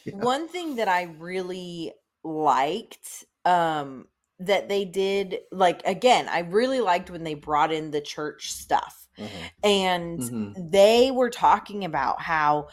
[0.05, 0.13] Yeah.
[0.19, 1.93] One thing that I really
[2.23, 8.01] liked um that they did like again, I really liked when they brought in the
[8.01, 9.09] church stuff.
[9.19, 9.51] Mhm.
[9.63, 10.55] And Mhm.
[10.71, 12.69] they were talking about how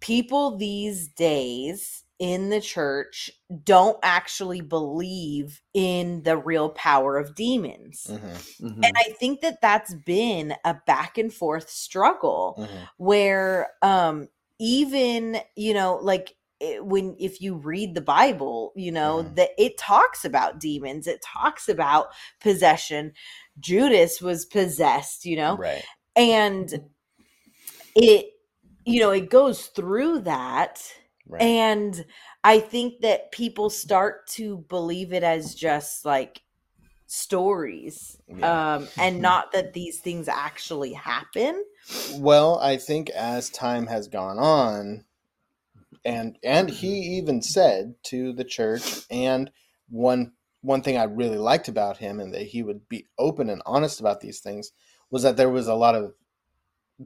[0.00, 3.30] people these days in the church
[3.64, 8.06] don't actually believe in the real power of demons.
[8.08, 8.20] Mhm.
[8.60, 8.84] Mhm.
[8.84, 12.88] And I think that that's been a back and forth struggle Mhm.
[12.98, 14.28] where um
[14.60, 19.34] even you know like it, when if you read the bible you know Mhm.
[19.34, 22.08] that it talks about demons it talks about
[22.40, 23.12] possession
[23.58, 25.84] judas was possessed you know Right.
[26.14, 26.72] and
[27.94, 28.26] it
[28.84, 30.82] you know it goes through that
[31.32, 31.42] Right.
[31.42, 32.04] and
[32.44, 36.42] i think that people start to believe it as just like
[37.06, 38.74] stories Yeah.
[38.74, 41.64] um and not that these things actually happen
[42.20, 45.04] Well, I think as time has gone on,
[46.04, 49.50] and and he even said to the church, and
[49.88, 53.62] one one thing I really liked about him, and that he would be open and
[53.66, 54.70] honest about these things,
[55.10, 56.14] was that there was a lot of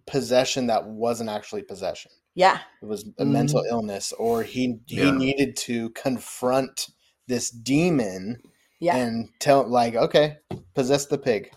[0.07, 2.13] possession that wasn't actually possession.
[2.37, 5.19] Yeah It was a mental illness, or he he Yeah.
[5.19, 6.89] needed to confront
[7.27, 8.41] this demon
[8.81, 10.39] yeah and tell like, okay,
[10.75, 11.51] possess the pig.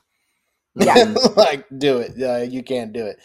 [0.75, 1.15] Yeah.
[1.35, 2.13] like do it.
[2.21, 3.19] Uh, you can't do it.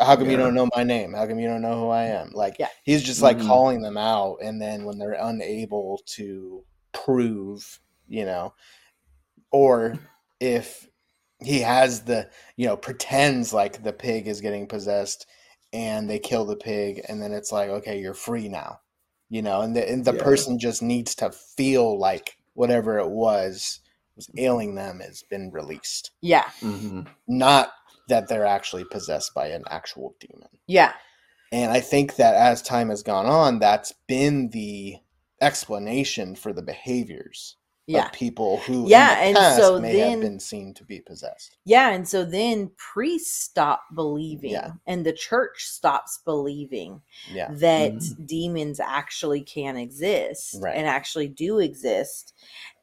[0.00, 1.14] How come you don't know my name?
[1.14, 2.32] How come you don't know who I am?
[2.34, 2.68] Like Yeah.
[2.84, 3.46] he's just like Mhm.
[3.46, 8.54] calling them out, and then when they're unable to prove, you know,
[9.50, 9.98] or
[10.40, 10.88] if
[11.42, 15.26] he has the, you know, pretends like the pig is getting possessed,
[15.72, 18.80] and they kill the pig, and then it's like, okay, you're free now,
[19.28, 20.22] you know, and the and the Yeah.
[20.22, 23.80] person just needs to feel like whatever it was
[24.16, 27.06] was ailing them has been released yeah Mhm.
[27.28, 27.72] not
[28.08, 30.48] that they're actually possessed by an actual demon.
[30.66, 30.94] yeah
[31.52, 34.98] And I think that as time has gone on, that's been the
[35.40, 37.56] explanation for the behaviors
[37.90, 40.74] yeah of people who, Yeah, in the and past so may then- have been seen
[40.74, 41.56] to be possessed.
[41.64, 44.72] yeah and so then priests stop believing Yeah.
[44.86, 48.26] and the church stops believing Yeah, that Mhm.
[48.26, 50.76] demons actually can exist Right.
[50.76, 52.32] and actually do exist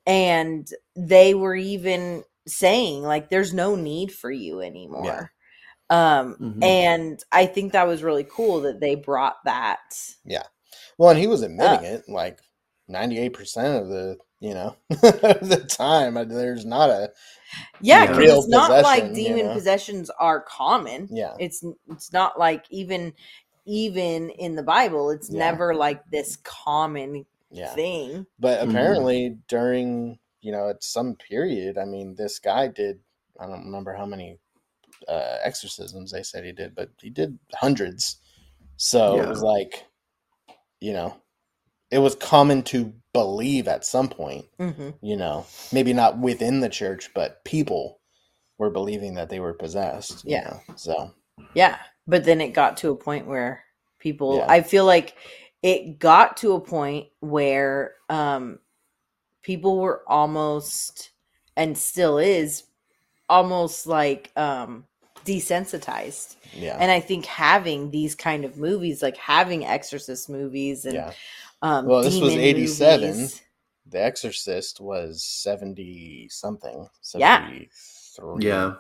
[0.05, 5.31] and they were even saying like there's no need for you anymore
[5.89, 6.63] um Mhm.
[6.63, 9.79] and i think that was really cool that they brought that
[10.25, 10.43] Yeah.
[10.97, 11.93] well, and he was admitting Uh.
[11.95, 12.39] it like
[12.87, 16.17] ninety-eight percent of the you know the time.
[16.17, 17.11] uh, There's not a
[17.81, 18.11] yeah Yeah.
[18.11, 19.53] 'cause Real it's not like possession, you demon know?
[19.53, 23.13] possessions are common yeah, it's it's not like even
[23.65, 25.39] even in the bible it's Yeah.
[25.39, 27.73] never like this common yeah.
[27.75, 28.69] thing But Mhm.
[28.69, 32.99] apparently, during you know, at some period, I mean, this guy did.
[33.39, 34.39] I don't remember how many
[35.07, 38.17] uh, exorcisms they said he did, but he did hundreds.
[38.77, 39.85] So it was like,
[40.81, 41.17] you know,
[41.91, 44.45] it was common to believe at some point.
[44.59, 47.99] hmm You know, maybe not within the church, but people
[48.57, 50.23] were believing that they were possessed.
[50.25, 50.43] you Yeah.
[50.43, 51.11] know, So
[51.53, 51.77] yeah
[52.07, 53.63] but then it got to a point where
[53.99, 54.47] people Yeah.
[54.49, 55.15] i feel like
[55.63, 58.59] it got to a point where um
[59.43, 61.11] people were almost
[61.55, 62.63] and still is
[63.29, 64.85] almost like um
[65.25, 70.95] desensitized yeah, and i think having these kind of movies like having exorcist movies and
[70.95, 71.11] yeah.
[71.61, 73.09] Um Well, this was 87.
[73.11, 73.41] movies.
[73.89, 76.87] The Exorcist was seventy something.
[77.15, 77.47] Yeah.
[77.71, 78.73] 73, Yeah.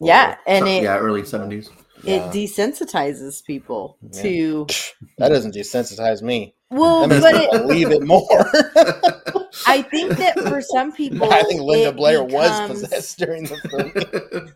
[0.00, 1.70] yeah and So- it yeah, early seventies.
[2.02, 2.30] Yeah.
[2.30, 4.22] it desensitizes people Yeah.
[4.22, 4.66] to
[5.18, 6.54] That doesn't desensitize me.
[6.70, 8.50] well That makes but me it believe it more.
[9.66, 13.56] I think that for some people, I think Linda it Blair was possessed during the
[13.68, 14.52] film.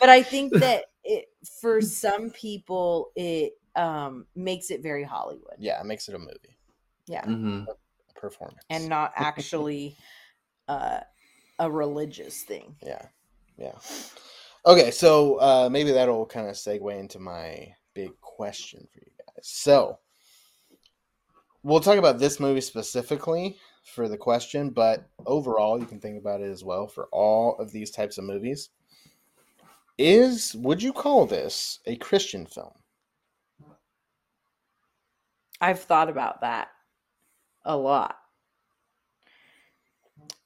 [0.00, 1.26] But I think that it,
[1.60, 6.58] for some people, it um, makes it very Hollywood Yeah, it makes it a movie,
[7.06, 7.24] Yeah.
[7.24, 7.66] Mhm.
[7.68, 9.96] a performance, and not actually
[10.68, 11.00] uh,
[11.58, 12.76] a religious thing.
[12.82, 13.06] yeah,
[13.56, 13.78] yeah.
[14.66, 19.46] Okay, so uh, maybe that'll kind of segue into my big question for you guys.
[19.46, 19.98] So
[21.62, 26.40] we'll talk about this movie specifically for the question, but overall, you can think about
[26.40, 28.70] it as well for all of these types of movies.
[29.98, 32.72] Is would you call this a Christian film?
[35.60, 36.68] I've thought about that
[37.64, 38.16] a lot.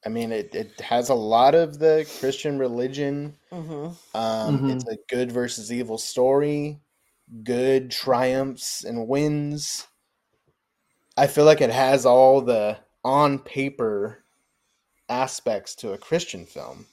[0.05, 3.37] I mean, it, it has a lot of the Christian religion.
[3.51, 4.71] hmm Um, Mhm.
[4.71, 6.79] It's a good versus evil story,
[7.43, 9.87] good triumphs and wins.
[11.17, 14.23] I feel like it has all the on paper
[15.09, 16.85] aspects to a Christian film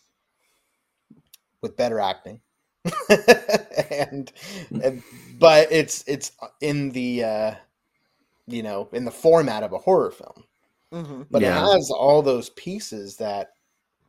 [1.61, 2.41] with better acting.
[3.91, 4.33] and,
[4.83, 5.03] and
[5.39, 7.55] but it's it's in the uh
[8.47, 10.45] you know in the format of a horror film
[10.93, 11.57] hmm but Yeah.
[11.57, 13.49] it has all those pieces that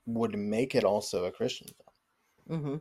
[0.05, 1.67] would make it also a christian
[2.47, 2.77] film hmm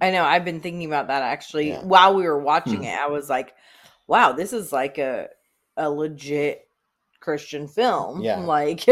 [0.00, 0.24] I know.
[0.24, 1.82] I've been thinking about that actually Yeah.
[1.82, 2.84] while we were watching Hmm.
[2.84, 2.98] it.
[2.98, 3.54] I was like,
[4.08, 5.28] "Wow, this is like a
[5.76, 6.68] a legit
[7.20, 8.40] Christian film." Yeah.
[8.44, 8.84] Like,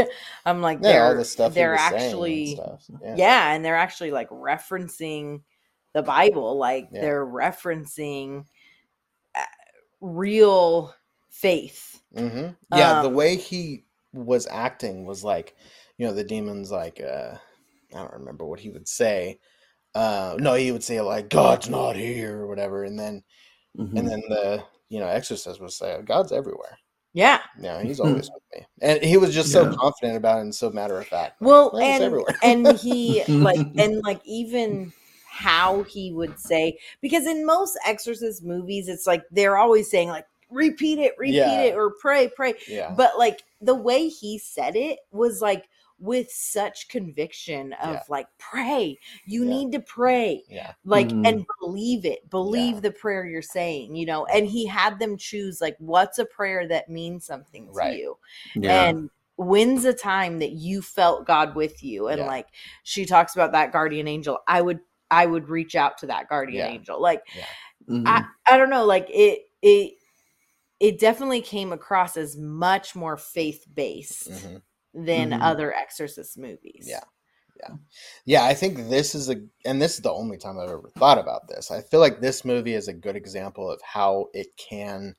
[0.47, 2.61] I'm like, yeah all they're the stuff they're was saying and actually.
[3.03, 3.17] Yeah.
[3.17, 3.53] yeah.
[3.53, 5.43] and they're actually like referencing
[5.93, 6.57] the Bible.
[6.57, 7.01] Like Yeah.
[7.03, 8.45] they're referencing
[9.35, 9.45] uh,
[10.01, 10.95] real
[11.33, 12.01] faith.
[12.17, 15.57] hmm yeah the Um, way he was acting was like
[15.99, 17.35] you know the demons like uh
[17.95, 19.39] i don't remember what he would say
[19.95, 23.23] uh no he would say like god's not here or whatever and then
[23.79, 23.99] Mhm.
[23.99, 26.79] and then the you know exorcist would say god's everywhere
[27.15, 27.41] Yeah.
[27.61, 29.73] yeah he's always with me and he was just so Yeah.
[29.81, 33.25] confident about it and so matter of fact Well, "Well, it's and everywhere." and he
[33.41, 34.93] like and like even
[35.31, 40.27] how he would say because in most exorcist movies it's like they're always saying like
[40.53, 41.61] repeat it repeat Yeah.
[41.63, 46.29] it or pray pray yeah but like the way he said it was like with
[46.33, 48.03] such conviction of Yeah.
[48.09, 49.51] like pray you Yeah.
[49.51, 51.27] need to pray yeah like Mhm.
[51.29, 52.81] and believe it believe Yeah.
[52.81, 56.67] the prayer you're saying you know and he had them choose like what's a prayer
[56.69, 57.99] that means something to Right.
[57.99, 58.19] you
[58.57, 58.85] yeah.
[58.87, 62.27] and when's a time that you felt god with you and Yeah.
[62.27, 62.49] like
[62.83, 64.81] she talks about that guardian angel i would
[65.11, 66.73] i would reach out to that guardian Yeah.
[66.75, 67.23] angel like
[67.89, 68.07] Mhm.
[68.07, 69.95] i i don't know like it it
[70.83, 74.57] it definitely came across as much more faith-based hmm
[74.95, 75.43] than Mhm.
[75.43, 77.01] other exorcist movies Yeah.
[77.61, 77.75] Yeah,
[78.27, 78.45] Yeah.
[78.45, 81.49] I think this is a, and this is the only time I've ever thought about
[81.49, 81.71] this.
[81.71, 85.15] I feel like this movie is a good example of how it can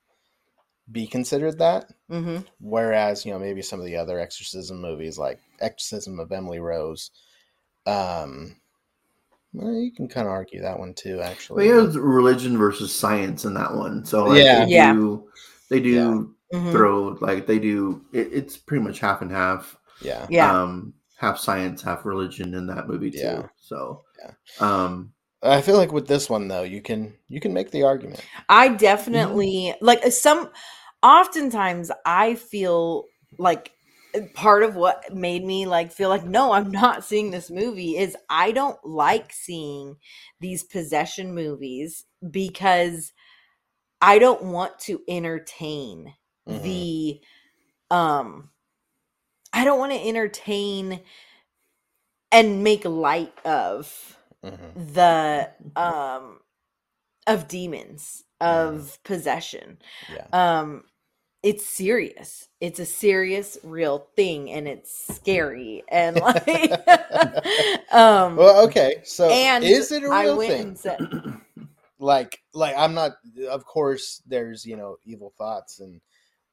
[0.91, 1.85] be considered that.
[2.09, 6.59] hmm Whereas, you know, maybe some of the other exorcism movies, like Exorcism of Emily
[6.59, 7.11] Rose,
[7.85, 8.57] um,
[9.53, 11.65] well, you can kind of argue that one too, Well, actually.
[11.65, 14.05] yeah, it's religion versus science in that one.
[14.05, 14.65] So like, Yeah.
[14.65, 14.93] they Yeah.
[14.93, 15.29] do,
[15.69, 18.03] they do hmm throw like they do.
[18.13, 19.77] It, it's pretty much half and half.
[19.99, 23.43] yeah, yeah Um, half science, half religion in that movie too.
[23.43, 23.49] Yeah.
[23.57, 24.33] So, Yeah.
[24.59, 28.25] um, I feel like with this one though, you can you can make the argument.
[28.49, 28.69] I
[29.13, 29.43] Mm-hmm.
[29.49, 30.49] definitely like uh, some
[31.01, 33.71] oftentimes I feel like
[34.15, 37.97] uh, part of what made me like feel like no I'm not seeing this movie
[37.97, 39.95] is I don't like seeing
[40.39, 43.11] these possession movies because
[44.03, 46.13] I don't want to entertain
[46.47, 46.59] Mhm.
[46.61, 47.21] the
[47.91, 48.49] um
[49.53, 51.01] I don't want to entertain
[52.31, 54.75] and make light of Mhm.
[54.75, 56.39] the um
[57.27, 60.83] of demons of possession Yeah, um
[61.43, 66.81] it's serious it's a serious real thing and it's scary and like
[67.91, 69.01] um well, okay.
[69.05, 70.77] So, and is it a real thing?
[72.03, 73.13] like like i'm not
[73.49, 76.01] of course there's you know evil thoughts and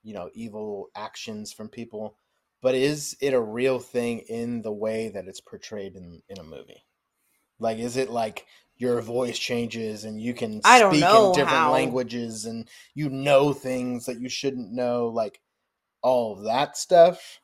[0.02, 2.16] you know evil actions from people
[2.62, 6.44] but is it a real thing in the way that it's portrayed in in a
[6.44, 6.84] movie?
[7.58, 8.46] Like is it like
[8.76, 11.72] your voice changes and you can I don't speak know in different how.
[11.72, 15.40] languages and you know things that you shouldn't know like
[16.02, 17.40] all of that stuff?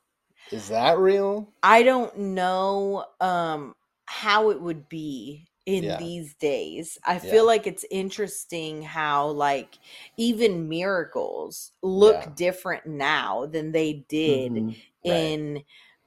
[0.53, 1.53] Is that real?
[1.63, 3.75] I don't know um
[4.07, 5.99] how it would be in Yeah.
[5.99, 6.99] these days.
[7.05, 7.21] I Yeah.
[7.21, 9.79] feel like it's interesting how like
[10.17, 12.31] even miracles look Yeah.
[12.37, 14.69] different now than they did mhm.
[15.05, 15.39] Right.
[15.39, 15.65] in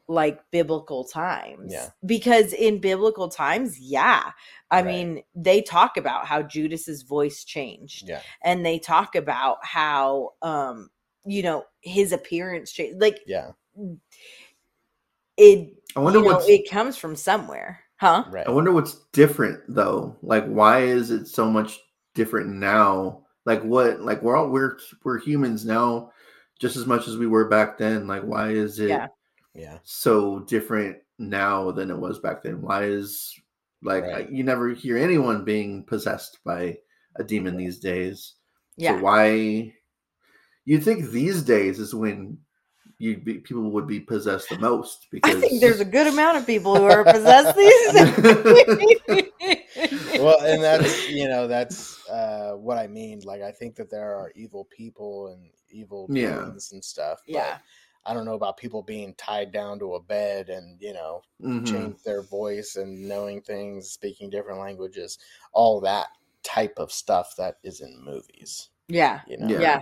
[0.08, 1.74] like biblical times.
[2.06, 4.32] Because in biblical times, yeah.
[4.72, 4.86] I Right.
[4.88, 10.90] mean, they talk about how Judas's voice changed yeah and they talk about how um
[11.26, 13.02] you know his appearance changed.
[13.02, 13.52] Like yeah
[15.38, 18.24] it I wonder what's it comes from somewhere, huh?
[18.30, 20.18] right I wonder what's different though.
[20.22, 21.80] Like, why is it so much
[22.16, 23.26] different now?
[23.46, 24.02] Like, what?
[24.02, 26.12] Like, we're all we're we're humans now,
[26.60, 28.08] just as much as we were back then.
[28.08, 29.08] Like, why is it Yeah.
[29.54, 32.62] yeah so different now than it was back then?
[32.62, 33.34] Why is
[33.82, 34.28] Like Right.
[34.28, 36.78] I- you never hear anyone being possessed by
[37.16, 38.36] a demon these days.
[38.76, 38.98] Yeah.
[38.98, 39.74] So why?
[40.66, 42.38] You'd think these days is when
[43.00, 46.38] you be, people would be possessed the most because I think there's a good amount
[46.38, 49.26] of people who are possessed these days.
[50.20, 54.14] well and that's you know that's uh what i mean like i think that there
[54.14, 56.48] are evil people and evil Yeah.
[56.72, 57.58] and stuff but Yeah.
[58.06, 61.66] i don't know about people being tied down to a bed and you know Mhm.
[61.66, 65.18] change their voice and knowing things speaking different languages
[65.54, 66.08] all that
[66.44, 69.22] type of stuff that is in movies yeah.
[69.28, 69.60] you know Yeah.
[69.62, 69.82] Yeah.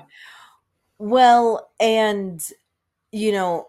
[0.99, 2.43] Well, and
[3.11, 3.67] you know,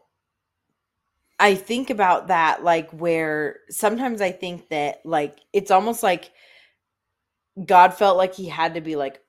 [1.39, 6.31] I think about that like where sometimes I think that like it's almost like
[7.65, 9.21] God felt like he had to be like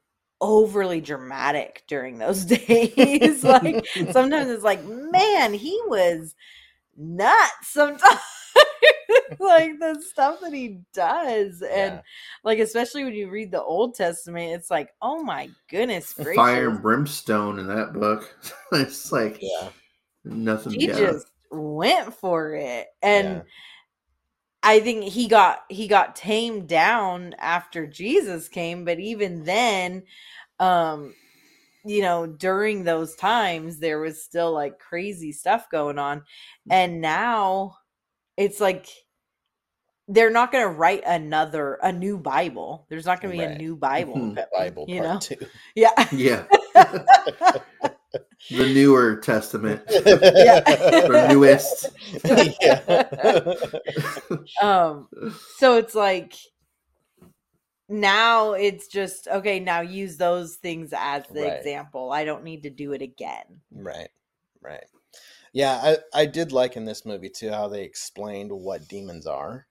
[0.41, 3.43] overly dramatic during those days.
[3.43, 6.35] like sometimes it's like, man, he was
[6.97, 8.19] nuts sometimes.
[9.39, 12.01] like the stuff that he does and Yeah.
[12.43, 16.69] like especially when you read the old testament it's like oh my goodness gracious fire
[16.69, 18.35] and brimstone in that book.
[18.71, 19.69] it's like yeah
[20.29, 20.73] nothing.
[20.73, 20.97] he yeah.
[20.97, 23.41] just went for it and Yeah.
[24.63, 30.03] i think he got he got tamed down after jesus came but even then
[30.59, 31.13] um
[31.85, 36.21] you know during those times there was still like crazy stuff going on
[36.69, 37.75] and now
[38.37, 38.87] it's like
[40.07, 43.55] they're not going to write another a new bible there's not going to be Right.
[43.55, 44.43] a new bible Mhm.
[44.57, 45.19] bible You part know?
[45.19, 45.37] two
[45.75, 46.45] yeah yeah,
[48.49, 50.59] the newer testament, Yeah.
[50.65, 51.89] the newest.
[52.61, 53.03] yeah
[54.61, 55.07] um
[55.57, 56.33] so it's like
[57.87, 61.53] now it's just okay now use those things as the Right.
[61.53, 64.09] example i don't need to do it again Right,
[64.61, 64.83] right.
[65.53, 69.65] Yeah, I, I did like in this movie too how they explained what demons are.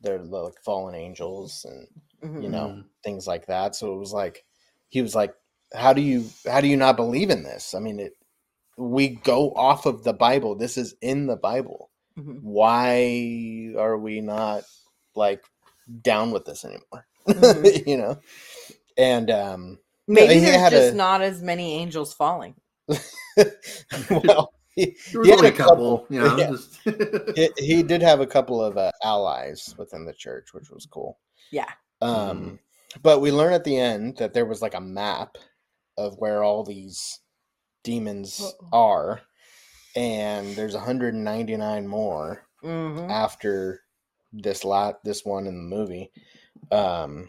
[0.00, 1.86] They're like fallen angels and
[2.22, 2.42] Mhm.
[2.42, 2.84] you know Mhm.
[3.04, 3.76] things like that.
[3.76, 4.44] So it was like
[4.88, 5.32] he was like,
[5.74, 7.74] "How do you how do you not believe in this?
[7.74, 8.12] I mean, it
[8.76, 10.54] we go off of the Bible.
[10.54, 11.90] This is in the Bible.
[12.18, 12.40] Mhm.
[12.42, 14.64] Why are we not
[15.14, 15.42] like
[16.02, 17.06] down with this anymore?
[17.28, 17.86] Mhm.
[17.86, 18.18] you know."
[18.96, 22.54] And um maybe he there's had just a- not as many angels falling
[24.10, 26.36] well, he, he had a a couple, you know.
[26.36, 26.50] yeah.
[26.50, 26.78] Just
[27.36, 31.18] he, he did have a couple of uh, allies within the church, which was cool.
[31.50, 31.70] yeah
[32.02, 32.58] Um,
[33.02, 35.38] but we learn at the end that there was like a map
[35.96, 37.20] of where all these
[37.82, 38.68] demons Uh-oh.
[38.72, 39.22] are,
[39.96, 43.10] and there's 199 more Mhm.
[43.10, 43.80] after
[44.32, 46.10] this lot, this one in the movie.
[46.72, 47.28] Um,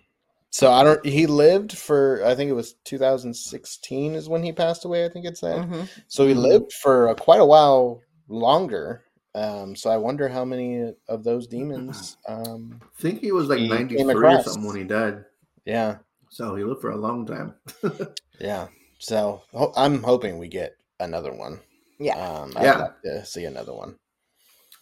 [0.50, 1.06] so I don't.
[1.06, 5.06] He lived for I think it was 2016 is when he passed away.
[5.06, 5.62] I think it said.
[5.64, 5.90] Mhm.
[6.08, 6.42] So he Mhm.
[6.42, 9.04] lived for a, quite a while longer.
[9.36, 12.18] Um, so I wonder how many of those demons.
[12.28, 15.26] Um, I think he was like He 93 or something when he died.
[15.66, 15.98] yeah,
[16.30, 17.54] So he lived for a long time.
[18.40, 18.68] yeah.
[19.00, 21.60] So ho- I'm hoping we get another one.
[22.00, 22.78] yeah Um, I'd Yeah.
[22.80, 23.96] like to see another one.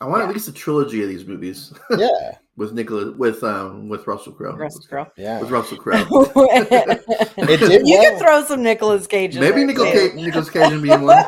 [0.01, 0.27] I want Yeah.
[0.29, 4.55] at least a trilogy of these movies Yeah, with Nicolas with um with Russell Crowe.
[4.55, 5.07] Russell Crowe.
[5.17, 5.39] yeah.
[5.39, 6.05] With Russell Crowe.
[7.35, 8.19] It did you can well.
[8.19, 9.91] throw some Nicolas Cage in Maybe there, Nicolas.
[9.93, 11.17] Cage, Nicolas Cage and be in one.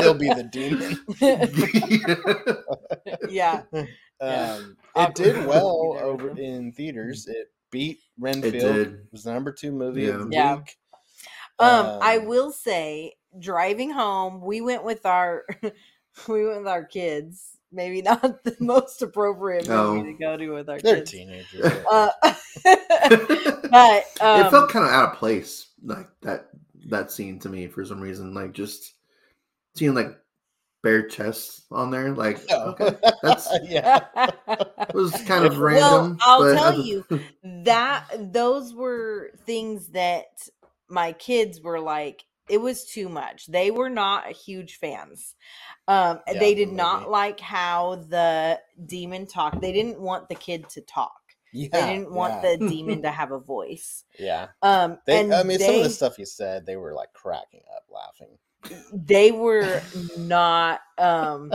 [0.00, 0.98] He'll be the demon.
[3.28, 3.62] yeah
[4.20, 7.26] Um, it did well over in theaters.
[7.28, 8.54] It beat Renfield.
[8.54, 10.56] it It, was the number two movie of the Yeah.
[10.56, 10.76] week.
[11.60, 15.44] Um, I Um, will say, driving home, we went with our
[16.28, 17.46] we went with our kids.
[17.72, 21.10] Maybe not the most appropriate movie to go to with our They're kids.
[21.12, 21.64] teenagers.
[21.90, 22.10] Uh,
[22.64, 26.48] it but um, felt kind of out of place, like that
[26.88, 28.34] that scene to me for some reason.
[28.34, 28.94] Like just
[29.76, 30.16] seeing like
[30.82, 32.70] bare chests on there, like Oh.
[32.70, 34.04] okay, that's yeah.
[34.48, 36.16] it was kind of random.
[36.16, 36.16] Well.
[36.22, 37.04] I'll but tell other- you,
[37.64, 40.26] that those were things that
[40.90, 43.46] my kids were like it was too much.
[43.46, 45.34] They were not huge fans.
[45.88, 49.60] Um Yeah, they the did not like how the demon talked.
[49.60, 51.12] They didn't want the kid to talk.
[51.52, 54.04] Yeah, they didn't want yeah, the demon to have a voice.
[54.18, 54.48] Yeah.
[54.62, 57.62] um They, and I mean, some of the stuff you said, they were like cracking
[57.76, 58.38] up, laughing.
[58.92, 59.82] they were
[60.18, 61.52] not um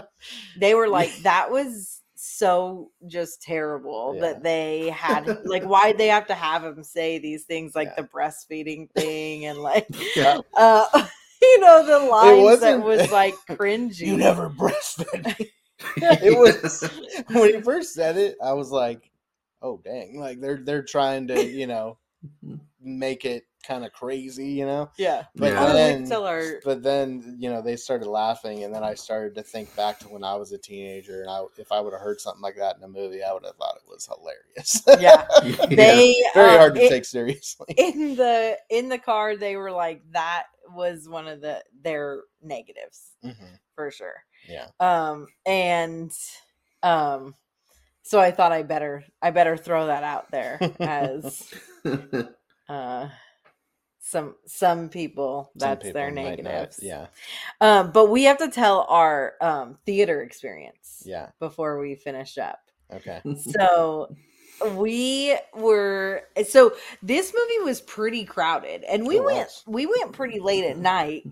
[0.59, 1.94] they were like that was
[2.37, 4.21] so just terrible Yeah.
[4.21, 7.89] that they had like why would they have to have him say these things like
[7.95, 8.03] Yeah.
[8.03, 10.39] the breastfeeding thing and like Yeah.
[10.57, 10.85] uh
[11.41, 15.47] you know the lines that wasn't- like cringy You never breastfed
[15.97, 16.89] it was
[17.31, 19.11] when he first said it, I was like,
[19.61, 21.97] "Oh dang!" Like they're they're trying to you know
[22.81, 24.89] make it kind of crazy, you know.
[24.97, 25.23] Yeah.
[25.35, 25.73] But Yeah.
[25.73, 29.35] then, Wait till our- but then you know they started laughing, and then I started
[29.35, 32.01] to think back to when I was a teenager, and I, if I would have
[32.01, 34.83] heard something like that in a movie, I would have thought it was hilarious.
[35.01, 35.25] Yeah.
[35.43, 35.65] Yeah.
[35.69, 37.67] They very uh, hard to it- take seriously.
[37.77, 43.11] in the in the car they were like that was one of the their negatives
[43.23, 43.59] Mhm.
[43.75, 46.11] for sure Yeah, um and
[46.81, 47.35] um
[48.03, 51.53] so i thought i better i better throw that out there as
[52.69, 53.09] uh
[54.07, 57.07] some some people Some that's their people not- negatives Yeah,
[57.59, 61.29] um but we have to tell our um theater experience yeah.
[61.39, 62.59] before we finish up
[62.93, 63.19] Okay.
[63.51, 64.15] so
[64.75, 69.63] we were so this movie was pretty crowded and we It went was.
[69.65, 71.23] we went pretty late at night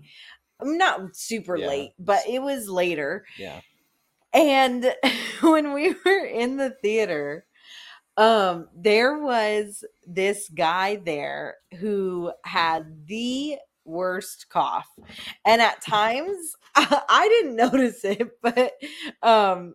[0.60, 1.68] not super Yeah.
[1.68, 3.60] late but it was later Yeah.
[4.32, 4.92] and
[5.42, 7.46] when we were in the theater
[8.16, 14.88] um there was this guy there who had the worst cough
[15.44, 18.72] and at times i didn't notice it but
[19.22, 19.74] um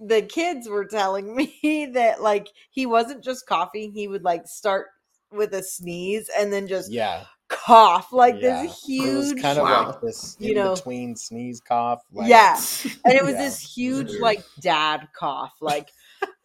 [0.00, 4.86] the kids were telling me that like he wasn't just coughing he would like start
[5.32, 7.24] with a sneeze and then just Yeah.
[7.48, 8.62] cough like yeah.
[8.62, 9.86] this It was huge kind of Wow.
[9.88, 12.02] like this you know- between sneeze cough.
[12.12, 12.58] Like, Yeah.
[13.04, 15.90] and it was Yeah, this huge like dad cough like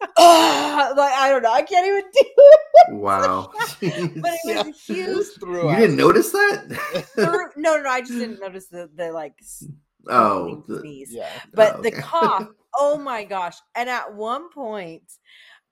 [0.00, 3.50] "Ugh," like i don't know i can't even do it wow.
[3.52, 4.62] but it Yeah.
[4.62, 7.08] was huge Through you didn't notice that?
[7.16, 9.64] no no no i just didn't notice the the like s-
[10.08, 11.28] oh, the- Yeah.
[11.52, 12.46] but Oh, the cough
[12.76, 15.02] oh my gosh and at one point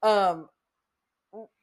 [0.03, 0.49] um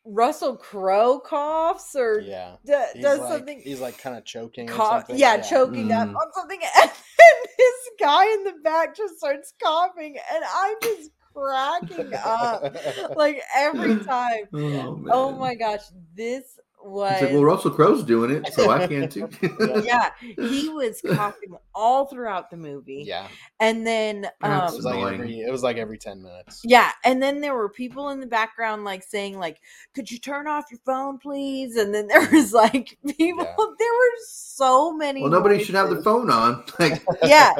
[0.05, 2.55] russell crowe coughs or Yeah.
[2.65, 4.69] d- does like, something He's like kind of choking.
[4.69, 5.17] or cough, something.
[5.17, 6.15] yeah, choking up Mm.
[6.15, 11.09] on something, and then this guy in the back just starts coughing, and I'm just
[11.33, 12.75] cracking up
[13.15, 14.43] like every time.
[14.53, 15.05] oh.
[15.11, 15.81] Oh my gosh,
[16.15, 19.29] this was like, well, Russell Crowe's doing it, so I can too.
[19.85, 23.29] yeah, he was coughing all throughout the movie, Yeah.
[23.61, 25.39] and then That's It was um, like every.
[25.39, 26.59] It was like every ten minutes.
[26.65, 29.61] yeah, and then there were people in the background like saying like,
[29.95, 33.45] "Could you turn off your phone, please?" And then there was like people.
[33.45, 33.55] Yeah.
[33.79, 35.21] There were so many.
[35.21, 36.63] well, nobody should have the phone on.
[36.79, 37.53] Like, Yeah,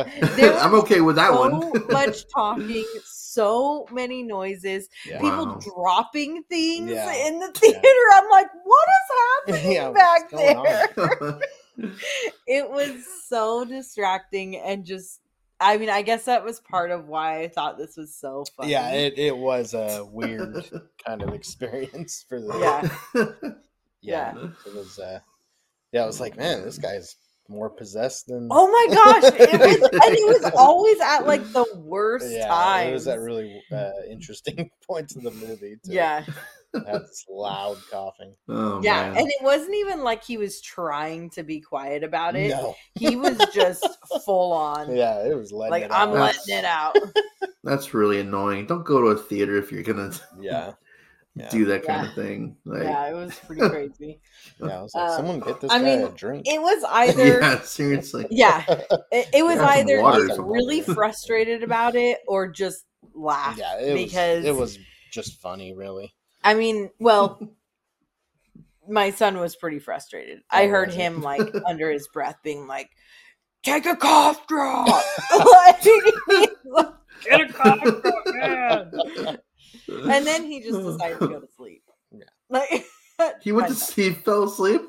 [0.62, 1.62] I'm okay with that one.
[1.62, 1.88] so one.
[1.92, 2.86] much talking,
[3.34, 5.20] so many noises, Yeah.
[5.20, 5.60] people Wow.
[5.76, 7.28] dropping things Yeah.
[7.28, 7.80] in the theater.
[8.14, 11.40] I'm like, what is happening Yeah, back there?
[12.48, 15.20] it was so distracting and just.
[15.60, 18.68] I mean, I guess that was part of why I thought this was so fun.
[18.68, 18.92] Yeah.
[18.92, 20.70] It, it was a weird
[21.08, 22.58] kind of experience for the.
[22.60, 23.52] Yeah.
[24.02, 24.48] Yeah.
[24.66, 25.00] It was.
[25.00, 25.20] uh
[25.94, 26.04] Yeah.
[26.04, 27.16] It was like, man, this guy's
[27.50, 28.48] more possessed than.
[28.52, 29.34] Oh my gosh!
[29.40, 32.48] It was, and it was always at like the worst yeah.
[32.48, 32.90] times.
[32.90, 35.78] It was at really uh, interesting points of the movie.
[35.84, 36.26] To yeah,
[36.88, 38.34] Have this loud coughing.
[38.50, 39.18] oh, yeah, man.
[39.18, 42.50] and it wasn't even like he was trying to be quiet about it.
[42.50, 42.76] No.
[42.96, 43.88] He was just
[44.26, 44.96] full on.
[44.96, 45.26] Yeah.
[45.26, 46.16] It was letting like it I'm out.
[46.16, 46.96] letting it out.
[47.64, 48.66] That's really annoying.
[48.66, 50.74] Don't go to a theater if you're gonna Yeah.
[51.36, 51.50] Yeah.
[51.50, 52.10] do that kind Yeah.
[52.10, 52.58] of thing.
[52.64, 54.20] Like, yeah, it was pretty crazy.
[54.60, 54.80] Yeah.
[54.80, 56.48] I was like, Uh, someone get this I guy mean, a drink.
[56.48, 58.28] It was either yeah, seriously.
[58.30, 58.64] yeah,
[59.12, 63.58] it, it was Yeah, either like really frustrated about it or just laugh.
[63.58, 63.80] yeah.
[63.80, 64.46] It because was.
[64.46, 64.80] It was
[65.12, 66.14] just funny, really.
[66.44, 67.40] I mean, well,
[68.88, 70.42] my son was pretty frustrated.
[70.52, 72.90] I Oh, heard was him like under his breath being like,
[73.64, 75.86] "Take a cough drop." Like,
[76.66, 76.88] like,
[77.24, 78.73] Get a cough drop, man.
[80.14, 81.84] And then he just decided to go to sleep.
[82.12, 82.24] Yeah.
[82.50, 82.86] Like
[83.42, 83.94] He went to son.
[83.94, 84.82] see, fell asleep.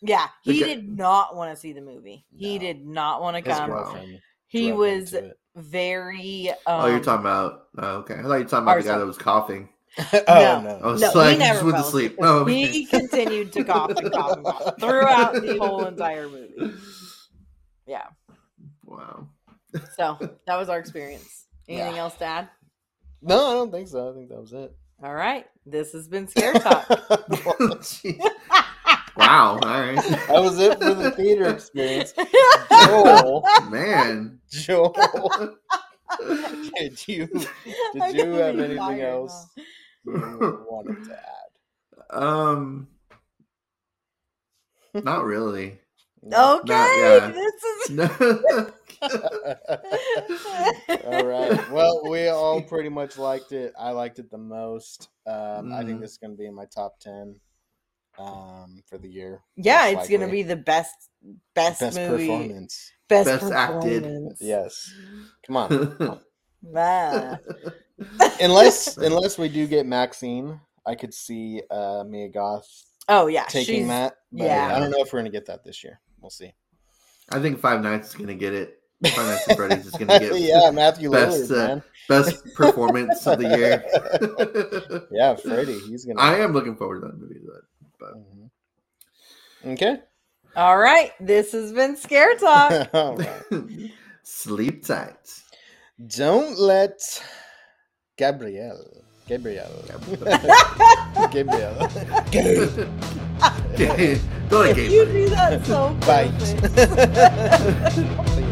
[0.00, 2.24] Yeah, he guy- did not want to see the movie.
[2.34, 3.68] He did not want to come.
[3.70, 5.16] girlfriend He drove was
[5.56, 6.50] very.
[6.50, 7.64] Um, oh, you're talking about.
[7.76, 9.68] Oh, okay, I thought you were talking about our the guy that was coughing.
[10.12, 10.60] oh No.
[10.60, 10.80] no.
[10.82, 12.16] I was No, he like, he never just went to fell sleep.
[12.20, 12.66] Oh, okay.
[12.66, 16.74] He continued to cough and cough and cough throughout the whole entire movie.
[17.88, 18.04] Yeah.
[18.84, 19.26] wow.
[19.96, 21.46] So that was our experience.
[21.68, 22.00] Anything Yeah.
[22.02, 22.48] else to add?
[23.26, 24.10] No, I don't think so.
[24.10, 24.72] I think that was it.
[25.02, 25.46] All right.
[25.66, 26.88] This has been Scare Talk.
[29.16, 29.58] Wow.
[29.62, 29.96] All right.
[29.96, 32.12] that was it for the theater experience.
[32.84, 34.38] Joel, Man.
[34.50, 34.94] Joel,
[36.76, 39.46] did you did you have anything fired else
[40.04, 42.22] you wanted to add?
[42.22, 42.88] Um.
[44.92, 45.78] Not really.
[46.22, 46.60] No?
[46.60, 46.74] Okay.
[46.74, 47.28] yeah.
[47.32, 48.70] This is.
[49.02, 49.08] No.
[51.04, 51.70] all right.
[51.72, 53.72] Well, we all pretty much liked it.
[53.78, 55.08] I liked it the most.
[55.26, 56.00] Um, I think Mhm.
[56.00, 57.40] this is going to be in my top ten
[58.18, 59.42] um, for the year.
[59.56, 60.94] yeah, it's going to be the best,
[61.54, 62.26] best, best movie.
[62.28, 62.92] performance.
[63.08, 64.32] Best, Best acted.
[64.40, 64.90] Yes.
[65.46, 66.20] Come on.
[68.40, 72.68] Unless unless we do get Maxine, I could see uh, Mia Goth
[73.08, 74.16] Oh yeah, taking that.
[74.32, 74.74] But yeah.
[74.74, 76.00] I don't know if we're gonna get that this year.
[76.20, 76.52] We'll see.
[77.30, 78.80] I think Five Nights is gonna get it.
[79.04, 81.82] Five Nights at Freddy's is gonna get yeah, Matthew best, Lillard, uh, man.
[82.08, 83.84] best performance of the year.
[85.10, 85.78] yeah, Freddy.
[85.80, 86.20] He's gonna.
[86.20, 87.40] I am looking forward to that movie.
[87.98, 88.50] But Mhm.
[89.74, 90.00] Okay.
[90.56, 92.88] All right, this has been Scare Talk.
[92.94, 93.90] All right.
[94.22, 95.42] sleep tight.
[96.06, 97.00] Don't let
[98.16, 99.02] Gabrielle.
[99.28, 99.82] Gabrielle.
[101.32, 101.88] Gabrielle.
[104.48, 106.30] Don't let Gabe you do that so Bite.
[106.62, 108.45] perfect.